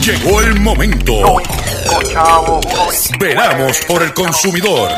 Llegó 0.00 0.40
el 0.40 0.58
momento. 0.60 1.12
Veramos 3.18 3.78
por 3.86 4.02
el 4.02 4.14
consumidor. 4.14 4.90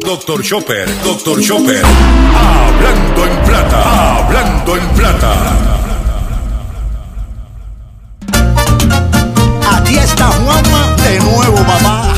Doctor 0.00 0.42
Chopper, 0.42 0.88
Doctor 1.04 1.40
Chopper. 1.40 1.84
Hablando 2.34 3.26
en 3.26 3.44
plata, 3.44 4.16
hablando 4.16 4.76
en 4.76 4.88
plata. 4.88 5.34
Aquí 9.76 9.98
está 9.98 10.26
Juanma 10.26 10.96
de 11.04 11.20
nuevo, 11.20 11.56
papá. 11.64 12.14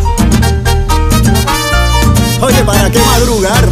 Oye, 2.40 2.64
¿para 2.64 2.90
qué 2.90 2.98
madrugar? 2.98 3.68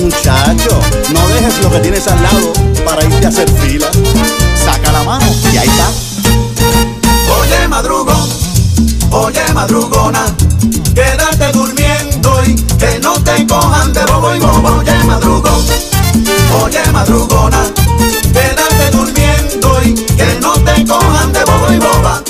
Muchacho, 0.00 0.80
no 1.14 1.28
dejes 1.28 1.62
lo 1.62 1.70
que 1.70 1.78
tienes 1.80 2.06
al 2.08 2.22
lado 2.22 2.52
para 2.84 3.02
irte 3.04 3.24
a 3.24 3.28
hacer 3.30 3.50
fila. 3.50 3.90
Saca 4.54 4.92
la 4.92 5.02
mano 5.02 5.24
y 5.50 5.56
ahí 5.56 5.66
está. 5.66 6.09
Madrugón, 7.70 8.28
oye 9.12 9.54
madrugona, 9.54 10.26
quédate 10.92 11.52
durmiendo 11.52 12.44
y 12.44 12.56
que 12.76 12.98
no 13.00 13.14
te 13.22 13.46
cojan 13.46 13.92
de 13.92 14.04
bobo 14.06 14.34
y 14.34 14.40
bobo. 14.40 14.78
Oye 14.80 15.04
madrugón, 15.06 15.64
oye 16.64 16.92
madrugona, 16.92 17.62
quédate 18.32 18.90
durmiendo 18.90 19.68
y 19.84 19.94
que 19.94 20.40
no 20.42 20.52
te 20.64 20.84
cojan 20.84 21.32
de 21.32 21.44
bobo 21.44 21.72
y 21.72 21.78
boba. 21.78 22.22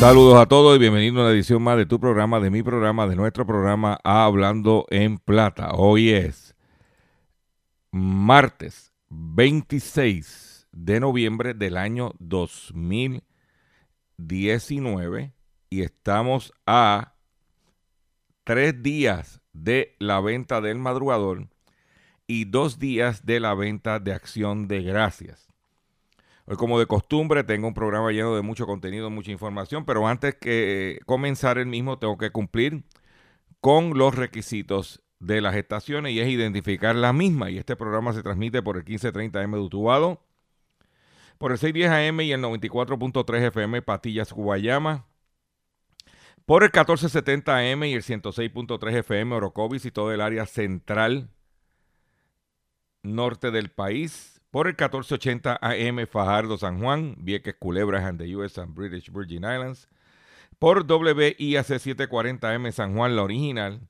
Saludos 0.00 0.40
a 0.40 0.46
todos 0.46 0.76
y 0.76 0.78
bienvenidos 0.78 1.18
a 1.18 1.22
una 1.24 1.30
edición 1.30 1.62
más 1.62 1.76
de 1.76 1.84
tu 1.84 2.00
programa, 2.00 2.40
de 2.40 2.48
mi 2.48 2.62
programa, 2.62 3.06
de 3.06 3.16
nuestro 3.16 3.46
programa 3.46 4.00
Hablando 4.02 4.86
en 4.88 5.18
Plata. 5.18 5.72
Hoy 5.74 6.08
es 6.08 6.54
martes 7.90 8.92
26 9.10 10.68
de 10.72 11.00
noviembre 11.00 11.52
del 11.52 11.76
año 11.76 12.12
2019 14.22 15.34
y 15.70 15.82
estamos 15.82 16.52
a 16.66 17.14
tres 18.44 18.82
días 18.82 19.40
de 19.52 19.96
la 19.98 20.20
venta 20.20 20.60
del 20.60 20.78
madrugador 20.78 21.48
y 22.26 22.46
dos 22.46 22.78
días 22.78 23.26
de 23.26 23.40
la 23.40 23.54
venta 23.54 23.98
de 23.98 24.12
acción 24.12 24.68
de 24.68 24.82
gracias. 24.82 25.48
Hoy, 26.46 26.56
como 26.56 26.78
de 26.78 26.86
costumbre, 26.86 27.44
tengo 27.44 27.68
un 27.68 27.74
programa 27.74 28.10
lleno 28.10 28.34
de 28.34 28.42
mucho 28.42 28.66
contenido, 28.66 29.10
mucha 29.10 29.30
información, 29.30 29.84
pero 29.84 30.06
antes 30.08 30.34
que 30.34 30.98
comenzar 31.06 31.58
el 31.58 31.66
mismo, 31.66 31.98
tengo 31.98 32.18
que 32.18 32.30
cumplir 32.30 32.84
con 33.60 33.96
los 33.96 34.14
requisitos 34.14 35.02
de 35.20 35.40
las 35.40 35.54
estaciones 35.54 36.12
y 36.12 36.20
es 36.20 36.28
identificar 36.28 36.96
la 36.96 37.12
misma. 37.12 37.50
Y 37.50 37.58
este 37.58 37.76
programa 37.76 38.12
se 38.12 38.22
transmite 38.22 38.60
por 38.60 38.76
el 38.76 38.84
1530M 38.84 39.52
de 39.52 39.60
Utubado, 39.60 40.20
por 41.42 41.50
el 41.50 41.58
610 41.58 41.90
AM 41.90 42.20
y 42.20 42.30
el 42.30 42.40
94.3 42.40 43.46
FM 43.48 43.82
Patillas 43.82 44.32
Guayama, 44.32 45.06
por 46.46 46.62
el 46.62 46.68
1470 46.68 47.58
AM 47.58 47.82
y 47.82 47.94
el 47.94 48.04
106.3 48.04 48.98
FM 48.98 49.34
Orocovis 49.34 49.84
y 49.84 49.90
todo 49.90 50.12
el 50.12 50.20
área 50.20 50.46
central 50.46 51.30
norte 53.02 53.50
del 53.50 53.72
país. 53.72 54.40
Por 54.52 54.68
el 54.68 54.74
1480 54.74 55.58
AM 55.60 56.06
Fajardo 56.06 56.58
San 56.58 56.80
Juan, 56.80 57.16
Vieques 57.18 57.56
Culebras 57.58 58.04
and 58.04 58.20
the 58.20 58.36
US 58.36 58.56
and 58.58 58.72
British 58.72 59.10
Virgin 59.10 59.38
Islands, 59.38 59.88
por 60.60 60.86
WIAC 60.88 61.66
740M 61.66 62.70
San 62.70 62.94
Juan, 62.94 63.16
la 63.16 63.22
original, 63.24 63.80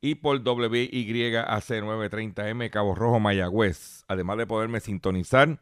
y 0.00 0.14
por 0.14 0.38
WYAC 0.38 1.44
930M 1.44 2.70
Cabo 2.70 2.94
Rojo, 2.94 3.20
Mayagüez, 3.20 4.06
además 4.08 4.38
de 4.38 4.46
poderme 4.46 4.80
sintonizar 4.80 5.60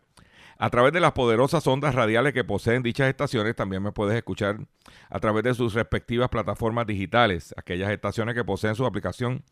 a 0.59 0.71
través 0.71 0.93
de 0.93 1.01
las 1.01 1.13
poderosas 1.13 1.67
ondas 1.67 1.95
radiales 1.95 2.33
que 2.33 2.45
poseen 2.45 2.83
dichas 2.83 3.09
estaciones, 3.09 3.57
también 3.57 3.83
me 3.83 3.93
puedes 3.93 4.17
escuchar 4.17 4.59
a 5.11 5.21
través 5.21 5.45
de 5.45 5.55
sus 5.55 5.75
respectivas 5.75 6.29
plataformas 6.29 6.87
digitales, 6.87 7.55
aquellas 7.57 7.91
estaciones 7.91 8.35
que 8.35 8.45
poseen 8.45 8.75
su 8.75 8.87
aplicación 8.87 9.45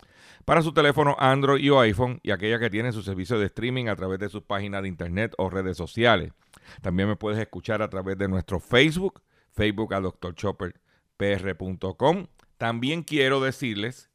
para 0.44 0.62
su 0.62 0.72
teléfono 0.72 1.16
Android 1.18 1.72
o 1.72 1.80
iPhone 1.80 2.20
y 2.22 2.30
aquellas 2.30 2.60
que 2.60 2.70
tienen 2.70 2.92
su 2.92 3.02
servicio 3.02 3.38
de 3.38 3.46
streaming 3.46 3.86
a 3.86 3.96
través 3.96 4.18
de 4.18 4.28
sus 4.28 4.42
páginas 4.42 4.82
de 4.82 4.88
internet 4.88 5.34
o 5.38 5.50
redes 5.50 5.76
sociales. 5.76 6.32
También 6.80 7.08
me 7.08 7.16
puedes 7.16 7.40
escuchar 7.40 7.82
a 7.82 7.90
través 7.90 8.16
de 8.18 8.28
nuestro 8.28 8.60
Facebook, 8.60 9.22
Facebook 9.52 9.94
a 9.94 10.00
drchopperpr.com. 10.00 12.26
También 12.58 13.02
quiero 13.02 13.40
decirles 13.40 14.10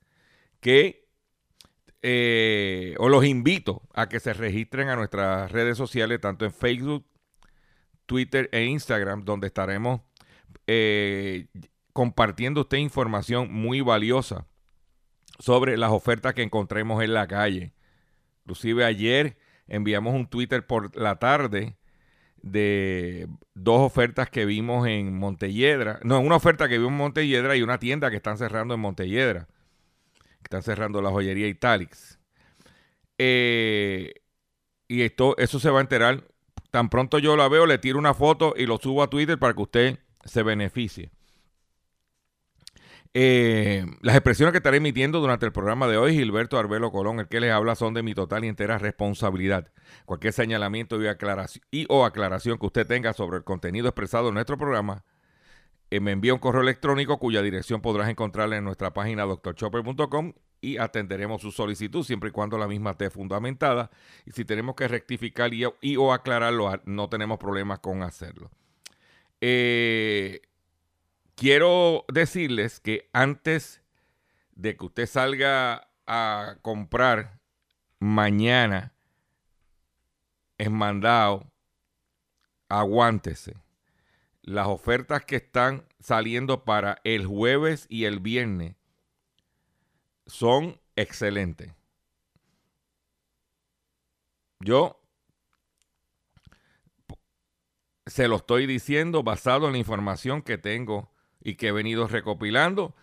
que 0.59 1.06
eh, 2.01 2.95
os 2.99 3.09
los 3.09 3.25
invito 3.25 3.81
a 3.93 4.07
que 4.07 4.19
se 4.19 4.33
registren 4.33 4.89
a 4.89 4.95
nuestras 4.95 5.51
redes 5.51 5.77
sociales, 5.77 6.21
tanto 6.21 6.45
en 6.45 6.51
Facebook, 6.51 7.05
Twitter 8.05 8.49
e 8.51 8.65
Instagram, 8.65 9.25
donde 9.25 9.47
estaremos 9.47 10.01
eh, 10.67 11.47
compartiendo 11.93 12.61
usted 12.61 12.77
información 12.77 13.51
muy 13.51 13.81
valiosa 13.81 14.47
sobre 15.39 15.77
las 15.77 15.91
ofertas 15.91 16.33
que 16.33 16.43
encontremos 16.43 17.03
en 17.03 17.13
la 17.13 17.27
calle. 17.27 17.73
Inclusive 18.45 18.85
ayer 18.85 19.37
enviamos 19.67 20.13
un 20.13 20.27
Twitter 20.27 20.65
por 20.65 20.95
la 20.95 21.19
tarde 21.19 21.77
de 22.41 23.27
dos 23.53 23.81
ofertas 23.81 24.29
que 24.29 24.45
vimos 24.45 24.87
en 24.87 25.17
Montelledra. 25.17 25.99
No, 26.03 26.19
una 26.19 26.35
oferta 26.35 26.67
que 26.67 26.77
vimos 26.77 26.91
en 26.91 26.97
Montelledra 26.97 27.55
y 27.55 27.61
una 27.61 27.79
tienda 27.79 28.09
que 28.09 28.17
están 28.17 28.37
cerrando 28.37 28.73
en 28.73 28.79
Montelledra. 28.79 29.47
Están 30.43 30.63
cerrando 30.63 31.01
la 31.01 31.09
joyería 31.09 31.47
Italix. 31.47 32.19
Eh, 33.17 34.13
y 34.87 35.01
esto, 35.01 35.35
eso 35.37 35.59
se 35.59 35.69
va 35.69 35.79
a 35.79 35.81
enterar. 35.81 36.23
Tan 36.71 36.89
pronto 36.89 37.19
yo 37.19 37.35
la 37.35 37.47
veo, 37.47 37.65
le 37.65 37.77
tiro 37.77 37.99
una 37.99 38.13
foto 38.13 38.53
y 38.55 38.65
lo 38.65 38.77
subo 38.77 39.03
a 39.03 39.09
Twitter 39.09 39.37
para 39.39 39.53
que 39.53 39.61
usted 39.61 39.99
se 40.23 40.43
beneficie. 40.43 41.11
Eh, 43.13 43.85
las 44.01 44.15
expresiones 44.15 44.51
que 44.51 44.57
estaré 44.57 44.77
emitiendo 44.77 45.19
durante 45.19 45.45
el 45.45 45.51
programa 45.51 45.87
de 45.87 45.97
hoy, 45.97 46.13
Gilberto 46.13 46.59
Arbelo 46.59 46.91
Colón, 46.91 47.19
el 47.19 47.27
que 47.27 47.39
les 47.39 47.51
habla, 47.51 47.75
son 47.75 47.93
de 47.93 48.03
mi 48.03 48.13
total 48.13 48.45
y 48.45 48.47
entera 48.47 48.77
responsabilidad. 48.77 49.71
Cualquier 50.05 50.33
señalamiento 50.33 51.01
y, 51.01 51.07
y 51.71 51.85
o 51.89 52.05
aclaración 52.05 52.59
que 52.59 52.65
usted 52.67 52.85
tenga 52.85 53.13
sobre 53.13 53.37
el 53.37 53.43
contenido 53.43 53.87
expresado 53.87 54.27
en 54.27 54.35
nuestro 54.35 54.57
programa, 54.57 55.03
eh, 55.89 55.99
me 55.99 56.11
envía 56.11 56.33
un 56.33 56.39
correo 56.39 56.61
electrónico 56.61 57.17
cuya 57.17 57.41
dirección 57.41 57.81
podrás 57.81 58.09
encontrar 58.09 58.51
en 58.53 58.63
nuestra 58.63 58.93
página 58.93 59.23
doctorchopper.com 59.23 60.33
y 60.59 60.77
atenderemos 60.77 61.41
su 61.41 61.51
solicitud 61.51 62.03
siempre 62.03 62.29
y 62.29 62.31
cuando 62.31 62.57
la 62.57 62.67
misma 62.67 62.91
esté 62.91 63.09
fundamentada. 63.09 63.89
Y 64.25 64.31
si 64.31 64.43
tenemos 64.43 64.75
que 64.75 64.87
rectificar 64.87 65.53
y, 65.53 65.63
y 65.81 65.95
o 65.95 66.13
aclararlo, 66.13 66.81
no 66.85 67.09
tenemos 67.09 67.37
problemas 67.37 67.79
con 67.79 68.01
hacerlo. 68.01 68.51
Eh, 69.39 70.41
quiero 71.35 72.05
decirles 72.07 72.79
que 72.79 73.09
antes 73.13 73.81
de 74.51 74.75
que 74.75 74.85
usted 74.85 75.05
salga 75.05 75.87
a 76.07 76.57
comprar 76.61 77.39
mañana 77.99 78.93
en 80.57 80.73
mandado, 80.73 81.51
aguántese. 82.67 83.55
Las 84.47 84.67
ofertas 84.67 85.25
que 85.25 85.35
están 85.35 85.83
saliendo 85.99 86.63
para 86.63 87.01
el 87.03 87.25
jueves 87.25 87.85
y 87.89 88.05
el 88.05 88.21
viernes 88.21 88.77
son 90.25 90.79
excelentes. 90.95 91.73
Yo 94.61 95.01
se 98.05 98.29
lo 98.29 98.37
estoy 98.37 98.67
diciendo 98.67 99.21
basado 99.21 99.67
en 99.67 99.73
la 99.73 99.79
información 99.79 100.41
que 100.41 100.57
tengo 100.57 101.11
y 101.41 101.55
que 101.55 101.67
he 101.67 101.71
venido 101.73 102.07
recopilando 102.07 102.95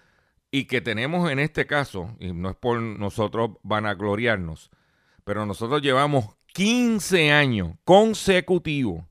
y 0.50 0.64
que 0.64 0.80
tenemos 0.80 1.30
en 1.30 1.40
este 1.40 1.66
caso, 1.66 2.16
y 2.20 2.32
no 2.32 2.48
es 2.48 2.56
por 2.56 2.80
nosotros 2.80 3.50
vanagloriarnos, 3.62 4.70
pero 5.24 5.44
nosotros 5.44 5.82
llevamos 5.82 6.24
15 6.54 7.32
años 7.32 7.76
consecutivos 7.84 9.04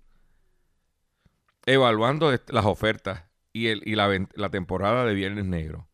evaluando 1.65 2.31
las 2.47 2.65
ofertas 2.65 3.23
y, 3.53 3.95
la, 3.95 4.27
la 4.33 4.49
temporada 4.49 5.05
de 5.05 5.13
Viernes 5.13 5.45
Negro. 5.45 5.87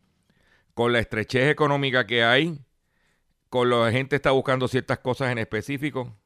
Con 0.73 0.94
la 0.94 0.99
estrechez 0.99 1.49
económica 1.49 2.07
que 2.07 2.23
hay, 2.23 2.63
con 3.49 3.69
la 3.69 3.91
gente 3.91 4.15
está 4.15 4.31
buscando 4.31 4.67
ciertas 4.67 4.99
cosas 4.99 5.31
en 5.31 5.38
específico, 5.38 6.17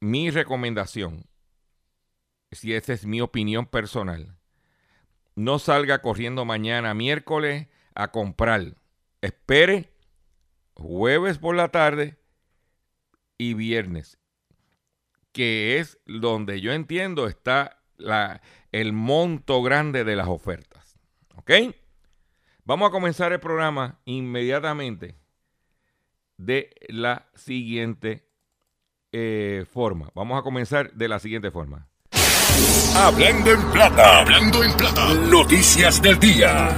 mi 0.00 0.30
recomendación, 0.30 1.24
si 2.52 2.74
esa 2.74 2.92
es 2.92 3.04
mi 3.04 3.20
opinión 3.20 3.66
personal, 3.66 4.36
no 5.34 5.58
salga 5.58 6.02
corriendo 6.02 6.44
mañana 6.44 6.94
miércoles 6.94 7.68
a 7.94 8.10
comprar. 8.10 8.74
Espere 9.20 9.92
jueves 10.74 11.38
por 11.38 11.56
la 11.56 11.68
tarde 11.68 12.18
y 13.36 13.54
viernes, 13.54 14.18
que 15.38 15.78
es 15.78 16.00
donde 16.04 16.60
yo 16.60 16.72
entiendo 16.72 17.28
está 17.28 17.78
la, 17.96 18.42
el 18.72 18.92
monto 18.92 19.62
grande 19.62 20.02
de 20.02 20.16
las 20.16 20.26
ofertas. 20.26 20.98
¿Ok? 21.36 21.52
Vamos 22.64 22.88
a 22.88 22.90
comenzar 22.90 23.32
el 23.32 23.38
programa 23.38 24.00
inmediatamente 24.04 25.14
de 26.38 26.74
la 26.88 27.28
siguiente 27.36 28.26
eh, 29.12 29.64
forma. 29.70 30.10
Vamos 30.12 30.40
a 30.40 30.42
comenzar 30.42 30.92
de 30.94 31.06
la 31.06 31.20
siguiente 31.20 31.52
forma. 31.52 31.86
Hablando 32.96 33.52
en 33.52 33.62
plata. 33.70 34.18
Hablando 34.18 34.64
en 34.64 34.76
plata. 34.76 35.14
Noticias 35.30 36.02
del 36.02 36.18
día. 36.18 36.68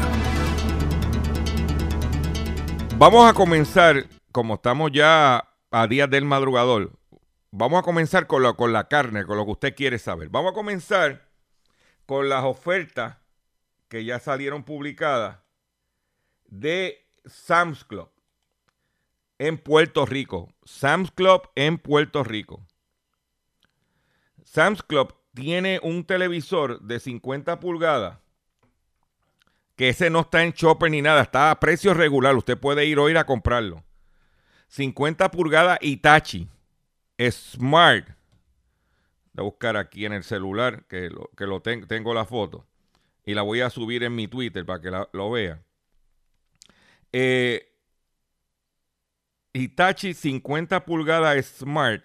Vamos 2.99 3.27
a 3.27 3.33
comenzar, 3.33 4.05
como 4.33 4.57
estamos 4.57 4.93
ya 4.93 5.49
a 5.71 5.87
días 5.87 6.11
del 6.11 6.27
madrugador, 6.27 7.00
vamos 7.51 7.81
a 7.81 7.83
comenzar 7.83 8.27
con, 8.27 8.55
con 8.55 8.73
la 8.73 8.89
carne, 8.89 9.25
con 9.25 9.37
lo 9.37 9.45
que 9.45 9.53
usted 9.53 9.75
quiere 9.75 9.99
saber. 9.99 10.29
Vamos 10.29 10.53
a 10.53 10.55
comenzar 10.55 11.29
con 12.07 12.29
las 12.29 12.45
ofertas 12.45 13.19
que 13.89 14.05
ya 14.05 14.19
salieron 14.19 14.63
publicadas 14.63 15.39
de 16.47 17.07
Sam's 17.25 17.85
Club 17.85 18.11
en 19.39 19.59
Puerto 19.59 20.07
Rico. 20.07 20.53
Sam's 20.65 21.11
Club 21.11 21.49
en 21.55 21.79
Puerto 21.79 22.25
Rico. 22.25 22.67
Sam's 24.45 24.83
Club 24.83 25.15
tiene 25.35 25.81
un 25.83 26.05
televisor 26.05 26.81
de 26.81 27.01
50 27.01 27.61
pulgadas 27.61 28.19
que 29.77 29.89
ese 29.89 30.11
no 30.11 30.21
está 30.21 30.43
en 30.43 30.53
Chopper 30.53 30.91
ni 30.91 31.01
nada, 31.01 31.23
está 31.23 31.51
a 31.51 31.59
precio 31.59 31.95
regular. 31.95 32.37
Usted 32.37 32.59
puede 32.59 32.85
ir 32.85 32.99
hoy 32.99 33.17
a 33.17 33.25
comprarlo. 33.25 33.83
50 34.69 35.31
pulgadas 35.31 35.79
Itachi 35.81 36.49
Smart. 37.31 38.09
Voy 39.33 39.43
a 39.43 39.43
buscar 39.43 39.77
aquí 39.77 40.07
en 40.07 40.13
el 40.13 40.25
celular 40.25 40.85
que 40.87 41.11
lo, 41.11 41.31
que 41.37 41.47
lo 41.47 41.61
tengo 41.61 42.15
la 42.15 42.25
foto 42.25 42.67
y 43.25 43.35
la 43.35 43.43
voy 43.43 43.61
a 43.61 43.71
subir 43.71 44.03
en 44.03 44.15
mi 44.15 44.29
Twitter 44.29 44.65
para 44.65 44.81
que 44.81 44.91
lo 45.13 45.31
vea. 45.31 45.63
Eh, 47.13 47.67
Itachi 49.53 50.15
50 50.15 50.85
pulgadas 50.85 51.45
Smart. 51.47 52.05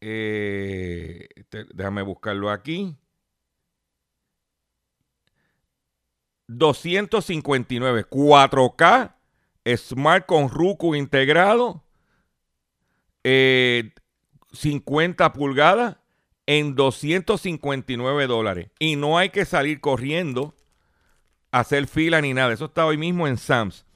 Eh, 0.00 1.28
déjame 1.74 2.02
buscarlo 2.02 2.50
aquí. 2.50 2.96
259, 6.48 8.04
4K, 8.08 9.14
Smart 9.76 10.26
con 10.26 10.48
Roku 10.48 10.94
integrado, 10.94 11.82
50 13.24 13.94
eh, 15.26 15.30
pulgadas 15.30 15.96
en 16.46 16.74
259 16.74 18.26
dólares. 18.26 18.70
Y 18.78 18.96
no 18.96 19.18
hay 19.18 19.30
que 19.30 19.44
salir 19.44 19.80
corriendo 19.80 20.54
a 21.50 21.60
hacer 21.60 21.86
fila 21.86 22.20
ni 22.20 22.34
nada. 22.34 22.52
Eso 22.52 22.66
está 22.66 22.84
hoy 22.86 22.98
mismo 22.98 23.26
en 23.28 23.36
Sams. 23.36 23.86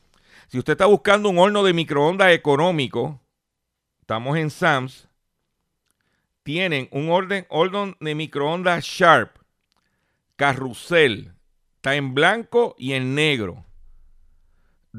Si 0.48 0.58
usted 0.58 0.72
está 0.74 0.86
buscando 0.86 1.28
un 1.28 1.38
horno 1.38 1.64
de 1.64 1.72
microondas 1.72 2.32
económico, 2.32 3.20
estamos 4.00 4.38
en 4.38 4.50
Sams. 4.50 5.08
Tienen 6.44 6.88
un 6.92 7.10
orden, 7.10 7.44
horno 7.48 7.96
de 7.98 8.14
microondas 8.14 8.84
Sharp, 8.84 9.36
carrusel, 10.36 11.32
Está 11.74 11.94
en 11.96 12.14
blanco 12.14 12.74
y 12.78 12.94
en 12.94 13.14
negro. 13.14 13.65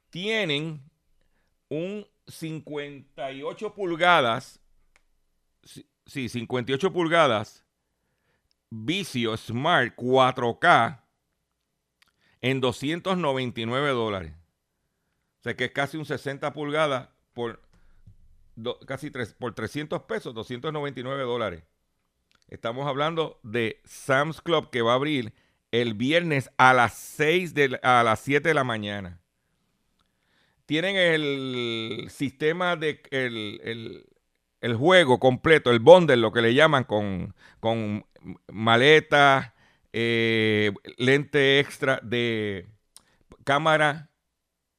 Tienen 0.08 0.90
un 1.68 2.06
58 2.26 3.74
pulgadas, 3.74 4.58
sí, 6.06 6.28
58 6.28 6.92
pulgadas, 6.92 7.64
Vicio 8.70 9.36
Smart 9.36 9.94
4K 9.94 11.02
en 12.40 12.60
299 12.60 13.90
dólares 13.90 14.32
sea 15.44 15.54
que 15.54 15.66
es 15.66 15.72
casi 15.72 15.98
un 15.98 16.06
60 16.06 16.54
pulgadas 16.54 17.10
por 17.34 17.60
casi 18.86 19.10
por 19.10 19.54
300 19.54 20.02
pesos, 20.04 20.32
299 20.32 21.22
dólares. 21.24 21.64
Estamos 22.48 22.86
hablando 22.86 23.40
de 23.42 23.80
Sam's 23.84 24.40
Club 24.40 24.70
que 24.70 24.80
va 24.80 24.92
a 24.92 24.94
abrir 24.94 25.34
el 25.70 25.92
viernes 25.94 26.50
a 26.56 26.72
las 26.72 26.94
6 26.94 27.52
de, 27.52 27.78
a 27.82 28.02
las 28.04 28.20
7 28.20 28.48
de 28.48 28.54
la 28.54 28.64
mañana. 28.64 29.20
Tienen 30.64 30.96
el 30.96 32.06
sistema 32.08 32.76
de 32.76 33.02
el, 33.10 34.74
juego 34.76 35.18
completo, 35.18 35.70
el 35.70 35.80
bundle, 35.80 36.16
lo 36.16 36.32
que 36.32 36.40
le 36.40 36.54
llaman 36.54 36.84
con, 36.84 37.34
con 37.60 38.06
maleta, 38.50 39.54
eh, 39.92 40.72
lente 40.96 41.60
extra 41.60 42.00
de 42.02 42.66
cámara 43.44 44.08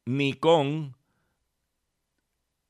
Nikon 0.05 0.95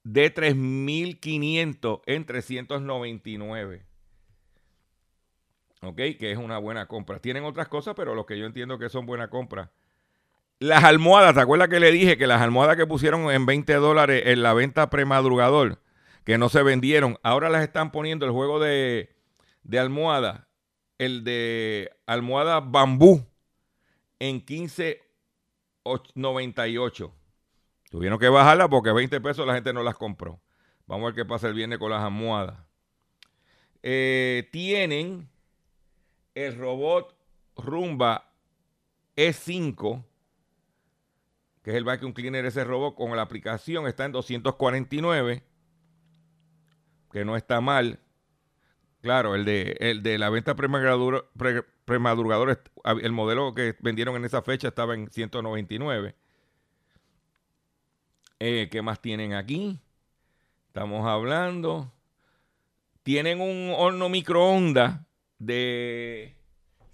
de 0.03 0.29
3500 0.29 1.99
en 2.05 2.25
399. 2.25 3.85
Ok, 5.81 5.97
que 5.97 6.31
es 6.31 6.37
una 6.37 6.57
buena 6.57 6.87
compra. 6.87 7.19
Tienen 7.19 7.43
otras 7.43 7.67
cosas, 7.67 7.95
pero 7.95 8.15
lo 8.15 8.25
que 8.25 8.39
yo 8.39 8.45
entiendo 8.45 8.79
que 8.79 8.87
son 8.89 9.05
buena 9.05 9.29
compra. 9.29 9.71
Las 10.59 10.85
almohadas, 10.85 11.35
¿te 11.35 11.41
acuerdas 11.41 11.67
que 11.67 11.81
le 11.81 11.91
dije 11.91 12.17
que 12.17 12.27
las 12.27 12.41
almohadas 12.41 12.77
que 12.77 12.87
pusieron 12.87 13.29
en 13.29 13.45
20 13.45 13.73
dólares 13.73 14.23
en 14.25 14.41
la 14.41 14.53
venta 14.53 14.89
premadrugador, 14.89 15.81
que 16.23 16.37
no 16.37 16.47
se 16.47 16.63
vendieron, 16.63 17.19
ahora 17.23 17.49
las 17.49 17.63
están 17.63 17.91
poniendo 17.91 18.25
el 18.25 18.31
juego 18.31 18.57
de, 18.59 19.13
de 19.63 19.79
almohada, 19.79 20.47
el 20.97 21.25
de 21.25 21.91
almohada 22.05 22.61
bambú, 22.61 23.25
en 24.19 24.45
15.98. 24.45 27.11
Tuvieron 27.95 28.19
que 28.19 28.27
bajarla 28.27 28.67
porque 28.67 28.91
20 28.91 29.21
pesos 29.21 29.47
la 29.47 29.53
gente 29.53 29.71
no 29.71 29.81
las 29.81 29.95
compró. 29.95 30.41
Vamos 30.85 31.03
a 31.03 31.05
ver 31.05 31.15
qué 31.15 31.23
pasa 31.23 31.47
el 31.47 31.53
viernes 31.53 31.79
con 31.79 31.89
las 31.89 32.03
almohadas. 32.03 32.59
Eh, 33.83 34.49
tienen 34.51 35.29
el 36.33 36.57
robot 36.57 37.15
Rumba 37.55 38.33
E5, 39.15 40.03
que 41.63 41.71
es 41.71 41.77
el 41.77 41.85
vacuum 41.85 42.11
cleaner, 42.11 42.43
ese 42.43 42.65
robot 42.65 42.95
con 42.95 43.15
la 43.15 43.21
aplicación 43.21 43.87
está 43.87 44.03
en 44.03 44.11
249, 44.11 45.41
que 47.13 47.23
no 47.23 47.37
está 47.37 47.61
mal. 47.61 48.01
Claro, 49.01 49.35
el 49.35 49.45
de, 49.45 49.77
el 49.79 50.03
de 50.03 50.17
la 50.17 50.29
venta 50.29 50.57
premadrugador, 50.57 51.31
el 53.01 53.11
modelo 53.13 53.53
que 53.53 53.77
vendieron 53.79 54.17
en 54.17 54.25
esa 54.25 54.41
fecha 54.41 54.67
estaba 54.67 54.95
en 54.95 55.09
199 55.09 56.13
Eh, 58.39 58.67
¿Qué 58.69 58.81
más 58.81 59.01
tienen 59.01 59.33
aquí? 59.33 59.79
Estamos 60.67 61.07
hablando. 61.07 61.91
Tienen 63.03 63.39
un 63.39 63.73
horno 63.75 64.09
microondas 64.09 64.99
de 65.39 66.35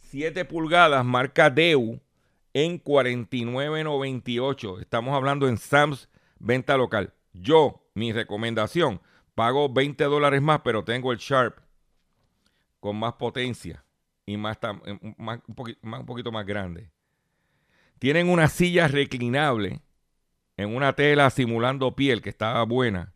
7 0.09 0.45
pulgadas, 0.45 1.03
marca 1.03 1.49
Deu, 1.49 1.99
en 2.53 2.83
49.98. 2.83 4.81
Estamos 4.81 5.15
hablando 5.15 5.47
en 5.47 5.57
Sam's 5.57 6.09
venta 6.37 6.77
local. 6.77 7.13
Yo, 7.33 7.81
mi 7.95 8.11
recomendación, 8.11 9.01
pago 9.33 9.67
20 9.71 10.03
dólares 10.03 10.41
más, 10.41 10.61
pero 10.63 10.83
tengo 10.83 11.11
el 11.11 11.17
Sharp 11.17 11.57
con 12.79 12.97
más 12.97 13.13
potencia 13.13 13.83
y 14.25 14.37
más, 14.37 14.59
un, 14.85 15.15
un 15.17 16.05
poquito 16.05 16.31
más 16.31 16.45
grande. 16.45 16.91
Tienen 17.97 18.29
una 18.29 18.47
silla 18.47 18.87
reclinable 18.87 19.81
en 20.61 20.75
una 20.75 20.93
tela 20.93 21.29
simulando 21.29 21.95
piel 21.95 22.21
que 22.21 22.29
estaba 22.29 22.63
buena 22.63 23.13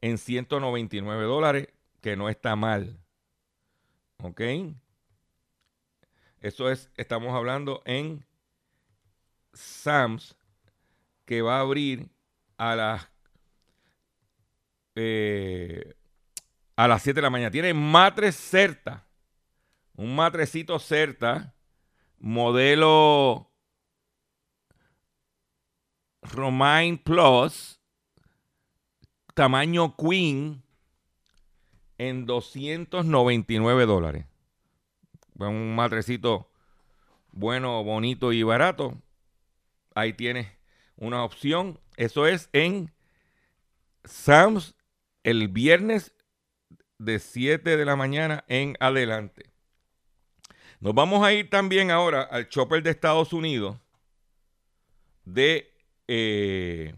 en 0.00 0.18
199 0.18 1.24
dólares, 1.24 1.68
que 2.00 2.16
no 2.16 2.28
está 2.28 2.56
mal. 2.56 2.98
¿Ok? 4.22 4.40
Eso 6.40 6.70
es, 6.70 6.90
estamos 6.96 7.34
hablando 7.34 7.82
en 7.84 8.26
Sams, 9.52 10.36
que 11.26 11.42
va 11.42 11.58
a 11.58 11.60
abrir 11.60 12.08
a 12.56 12.74
las 12.74 13.08
eh, 14.94 15.94
a 16.76 16.88
las 16.88 17.02
7 17.02 17.16
de 17.16 17.22
la 17.22 17.30
mañana. 17.30 17.50
Tiene 17.50 17.74
matres 17.74 18.36
Certa. 18.36 19.06
Un 19.94 20.16
matrecito 20.16 20.78
Certa. 20.78 21.54
Modelo 22.18 23.49
Romain 26.22 26.98
Plus. 26.98 27.80
Tamaño 29.34 29.96
Queen. 29.96 30.62
En 31.98 32.26
299 32.26 33.86
dólares. 33.86 34.26
Un 35.34 35.74
matrecito 35.74 36.50
bueno, 37.32 37.82
bonito 37.84 38.32
y 38.32 38.42
barato. 38.42 39.00
Ahí 39.94 40.12
tienes 40.12 40.48
una 40.96 41.24
opción. 41.24 41.78
Eso 41.96 42.26
es 42.26 42.48
en 42.52 42.92
Sam's 44.04 44.74
el 45.22 45.48
viernes 45.48 46.14
de 46.98 47.18
7 47.18 47.76
de 47.76 47.84
la 47.84 47.96
mañana 47.96 48.44
en 48.48 48.76
adelante. 48.80 49.50
Nos 50.80 50.94
vamos 50.94 51.24
a 51.24 51.32
ir 51.32 51.50
también 51.50 51.90
ahora 51.90 52.22
al 52.22 52.48
chopper 52.48 52.82
de 52.82 52.90
Estados 52.90 53.32
Unidos 53.32 53.76
de, 55.24 55.69
eh, 56.12 56.94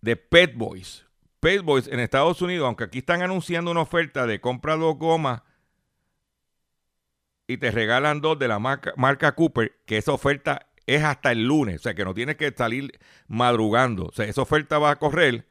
de 0.00 0.16
Pet 0.16 0.56
Boys. 0.56 1.06
Pet 1.38 1.62
Boys 1.62 1.86
en 1.86 2.00
Estados 2.00 2.42
Unidos, 2.42 2.66
aunque 2.66 2.84
aquí 2.84 2.98
están 2.98 3.22
anunciando 3.22 3.70
una 3.70 3.82
oferta 3.82 4.26
de 4.26 4.40
compra 4.40 4.76
dos 4.76 4.98
gomas 4.98 5.42
y 7.46 7.58
te 7.58 7.70
regalan 7.70 8.20
dos 8.20 8.38
de 8.40 8.48
la 8.48 8.58
marca, 8.58 8.92
marca 8.96 9.36
Cooper, 9.36 9.80
que 9.86 9.98
esa 9.98 10.12
oferta 10.12 10.66
es 10.86 11.04
hasta 11.04 11.30
el 11.30 11.44
lunes, 11.46 11.76
o 11.76 11.82
sea 11.84 11.94
que 11.94 12.04
no 12.04 12.12
tienes 12.12 12.36
que 12.36 12.50
salir 12.50 12.98
madrugando. 13.28 14.06
O 14.06 14.12
sea, 14.12 14.26
esa 14.26 14.42
oferta 14.42 14.80
va 14.80 14.90
a 14.90 14.98
correr 14.98 15.46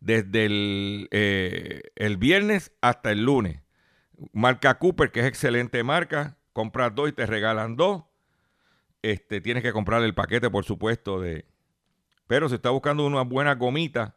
desde 0.00 0.44
el, 0.44 1.08
eh, 1.10 1.80
el 1.96 2.18
viernes 2.18 2.72
hasta 2.82 3.12
el 3.12 3.24
lunes. 3.24 3.62
Marca 4.32 4.78
Cooper, 4.78 5.10
que 5.10 5.20
es 5.20 5.26
excelente 5.26 5.82
marca, 5.82 6.36
compras 6.52 6.94
dos 6.94 7.08
y 7.08 7.12
te 7.12 7.24
regalan 7.24 7.76
dos. 7.76 8.04
Este, 9.00 9.40
tienes 9.40 9.62
que 9.62 9.72
comprar 9.72 10.02
el 10.02 10.14
paquete, 10.14 10.50
por 10.50 10.64
supuesto, 10.64 11.20
de... 11.20 11.46
Pero 12.26 12.48
si 12.48 12.56
está 12.56 12.70
buscando 12.70 13.06
una 13.06 13.22
buena 13.22 13.54
gomita, 13.54 14.16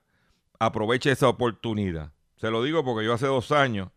aproveche 0.59 1.11
esa 1.11 1.29
oportunidad. 1.29 2.11
Se 2.37 2.49
lo 2.49 2.63
digo 2.63 2.83
porque 2.83 3.05
yo 3.05 3.13
hace 3.13 3.27
dos 3.27 3.51
años 3.51 3.89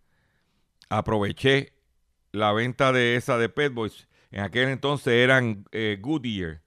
aproveché 0.88 1.75
la 2.33 2.52
venta 2.52 2.93
de 2.93 3.17
esa 3.17 3.38
de 3.38 3.49
Pet 3.49 3.73
Boys. 3.73 4.09
En 4.31 4.40
aquel 4.40 4.69
entonces 4.69 5.12
eran 5.12 5.64
eh, 5.73 5.99
Goodyear. 6.00 6.62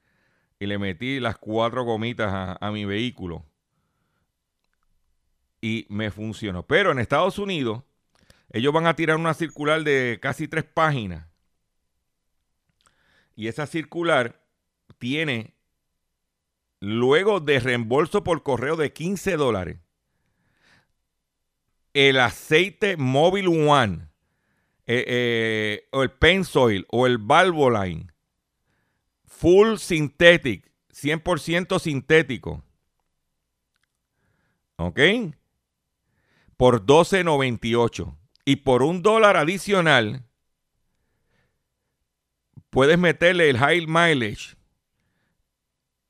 Y 0.60 0.66
le 0.66 0.78
metí 0.78 1.20
las 1.20 1.38
cuatro 1.38 1.84
gomitas 1.84 2.58
a 2.60 2.72
mi 2.72 2.86
vehículo 2.86 3.46
y 5.64 5.88
me 5.88 6.12
funcionó. 6.12 6.68
Pero 6.68 6.92
en 6.92 7.00
Estados 7.00 7.40
Unidos, 7.40 7.84
ellos 8.50 8.74
van 8.74 8.86
a 8.86 8.98
tirar 8.98 9.16
una 9.16 9.34
circular 9.34 9.82
de 9.82 10.20
casi 10.22 10.50
tres 10.50 10.66
páginas. 10.66 11.26
Y 13.34 13.48
esa 13.48 13.66
circular 13.66 14.44
tiene, 14.98 15.56
luego 16.84 17.40
de 17.40 17.60
reembolso 17.60 18.24
por 18.24 18.44
correo 18.44 18.76
de 18.76 18.92
15 18.92 19.38
dólares, 19.38 19.78
el 21.94 22.20
aceite 22.20 22.98
Móvil 22.98 23.48
One, 23.48 24.08
eh, 24.86 25.06
eh, 25.08 25.88
o 25.92 26.04
el 26.04 26.12
Pensoil, 26.12 26.86
o 26.90 27.08
el 27.08 27.18
Valvoline, 27.18 28.12
full 29.26 29.78
synthetic, 29.78 30.72
100% 30.92 31.80
sintético. 31.80 32.64
¿Ok? 34.78 35.00
por 36.64 36.86
12.98. 36.86 38.16
Y 38.46 38.56
por 38.56 38.84
un 38.84 39.02
dólar 39.02 39.36
adicional, 39.36 40.24
puedes 42.70 42.98
meterle 42.98 43.50
el 43.50 43.58
high 43.58 43.86
mileage 43.86 44.56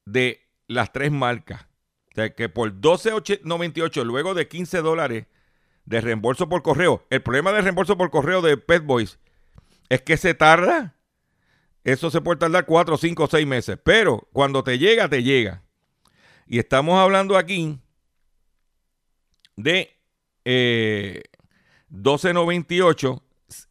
de 0.06 0.43
las 0.68 0.92
tres 0.92 1.12
marcas. 1.12 1.68
O 2.12 2.16
sea 2.16 2.34
que 2.34 2.50
por 2.50 2.80
12.98, 2.80 4.04
luego 4.04 4.34
de 4.34 4.48
15 4.48 4.82
dólares 4.82 5.26
de 5.86 6.02
reembolso 6.02 6.48
por 6.48 6.62
correo. 6.62 7.06
El 7.10 7.22
problema 7.22 7.52
del 7.52 7.64
reembolso 7.64 7.98
por 7.98 8.12
correo 8.12 8.42
de 8.42 8.58
Pet 8.58 8.86
Boys 8.86 9.20
es 9.90 10.02
que 10.02 10.18
se 10.18 10.34
tarda. 10.34 10.96
Eso 11.84 12.10
se 12.10 12.22
puede 12.22 12.40
tardar 12.40 12.66
4, 12.66 12.98
5, 12.98 13.28
6 13.30 13.48
meses. 13.48 13.78
Pero 13.84 14.28
cuando 14.32 14.64
te 14.64 14.80
llega, 14.80 15.10
te 15.10 15.24
llega. 15.24 15.64
Y 16.48 16.60
estamos 16.60 17.00
hablando 17.00 17.38
aquí 17.38 17.80
de 19.56 19.98
12.98 20.46 23.18
eh, 23.18 23.20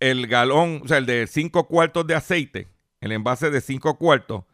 el 0.00 0.26
galón, 0.26 0.80
o 0.84 0.88
sea, 0.88 0.98
el 0.98 1.06
de 1.06 1.26
5 1.26 1.66
cuartos 1.66 2.06
de 2.06 2.14
aceite, 2.14 2.68
el 3.00 3.12
envase 3.12 3.50
de 3.50 3.60
5 3.60 3.98
cuartos, 3.98 4.44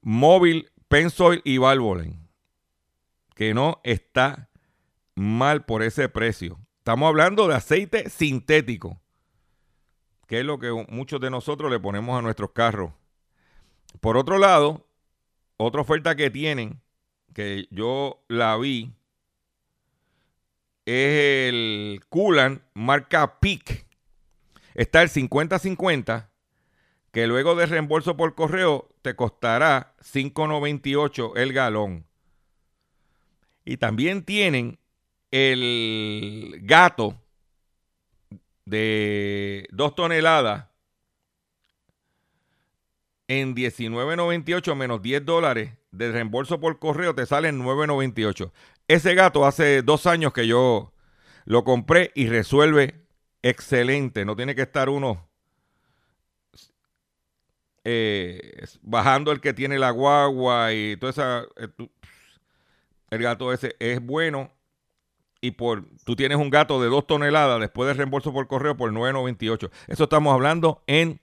móvil, 0.00 0.70
Pensoil 0.94 1.42
y 1.42 1.58
Valvoline, 1.58 2.20
que 3.34 3.52
no 3.52 3.80
está 3.82 4.48
mal 5.16 5.64
por 5.64 5.82
ese 5.82 6.08
precio. 6.08 6.60
Estamos 6.78 7.08
hablando 7.08 7.48
de 7.48 7.56
aceite 7.56 8.08
sintético, 8.08 9.00
que 10.28 10.38
es 10.38 10.46
lo 10.46 10.60
que 10.60 10.70
muchos 10.90 11.20
de 11.20 11.30
nosotros 11.30 11.68
le 11.68 11.80
ponemos 11.80 12.16
a 12.16 12.22
nuestros 12.22 12.52
carros. 12.52 12.92
Por 14.00 14.16
otro 14.16 14.38
lado, 14.38 14.86
otra 15.56 15.80
oferta 15.80 16.14
que 16.14 16.30
tienen, 16.30 16.80
que 17.32 17.66
yo 17.72 18.24
la 18.28 18.56
vi, 18.56 18.94
es 20.86 21.48
el 21.48 22.02
Coolant 22.08 22.62
marca 22.72 23.40
Peak. 23.40 23.84
Está 24.74 25.02
el 25.02 25.08
50-50, 25.08 26.28
que 27.14 27.28
luego 27.28 27.54
de 27.54 27.66
reembolso 27.66 28.16
por 28.16 28.34
correo 28.34 28.90
te 29.00 29.14
costará 29.14 29.94
5.98 30.00 31.34
el 31.36 31.52
galón. 31.52 32.06
Y 33.64 33.76
también 33.76 34.24
tienen 34.24 34.80
el 35.30 36.58
gato 36.62 37.22
de 38.64 39.68
2 39.70 39.94
toneladas 39.94 40.66
en 43.28 43.54
19.98 43.54 44.74
menos 44.74 45.00
10 45.00 45.24
dólares 45.24 45.70
de 45.92 46.10
reembolso 46.10 46.58
por 46.58 46.80
correo 46.80 47.14
te 47.14 47.26
sale 47.26 47.46
en 47.46 47.62
9.98. 47.62 48.50
Ese 48.88 49.14
gato 49.14 49.46
hace 49.46 49.82
dos 49.82 50.08
años 50.08 50.32
que 50.32 50.48
yo 50.48 50.92
lo 51.44 51.62
compré 51.62 52.10
y 52.16 52.26
resuelve 52.26 53.06
excelente. 53.40 54.24
No 54.24 54.34
tiene 54.34 54.56
que 54.56 54.62
estar 54.62 54.88
uno 54.88 55.28
eh, 57.84 58.64
bajando 58.82 59.30
el 59.30 59.40
que 59.40 59.52
tiene 59.52 59.78
la 59.78 59.90
guagua 59.90 60.72
y 60.72 60.96
toda 60.96 61.10
esa. 61.10 61.42
Eh, 61.56 61.88
el 63.10 63.22
gato 63.22 63.52
ese 63.52 63.76
es 63.78 64.00
bueno. 64.04 64.50
Y 65.40 65.52
por 65.52 65.84
tú 66.04 66.16
tienes 66.16 66.38
un 66.38 66.48
gato 66.48 66.80
de 66.80 66.88
dos 66.88 67.06
toneladas 67.06 67.60
después 67.60 67.86
de 67.86 67.94
reembolso 67.94 68.32
por 68.32 68.48
correo 68.48 68.76
por 68.76 68.90
9.98. 68.90 69.70
Eso 69.88 70.04
estamos 70.04 70.32
hablando 70.32 70.82
en 70.86 71.20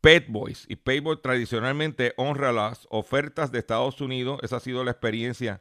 Pet 0.00 0.26
Boys. 0.28 0.64
Y 0.68 0.76
Pet 0.76 1.02
Boys 1.02 1.20
tradicionalmente 1.20 2.14
honra 2.16 2.52
las 2.52 2.86
ofertas 2.90 3.50
de 3.50 3.58
Estados 3.58 4.00
Unidos. 4.00 4.38
Esa 4.44 4.56
ha 4.56 4.60
sido 4.60 4.84
la 4.84 4.92
experiencia 4.92 5.60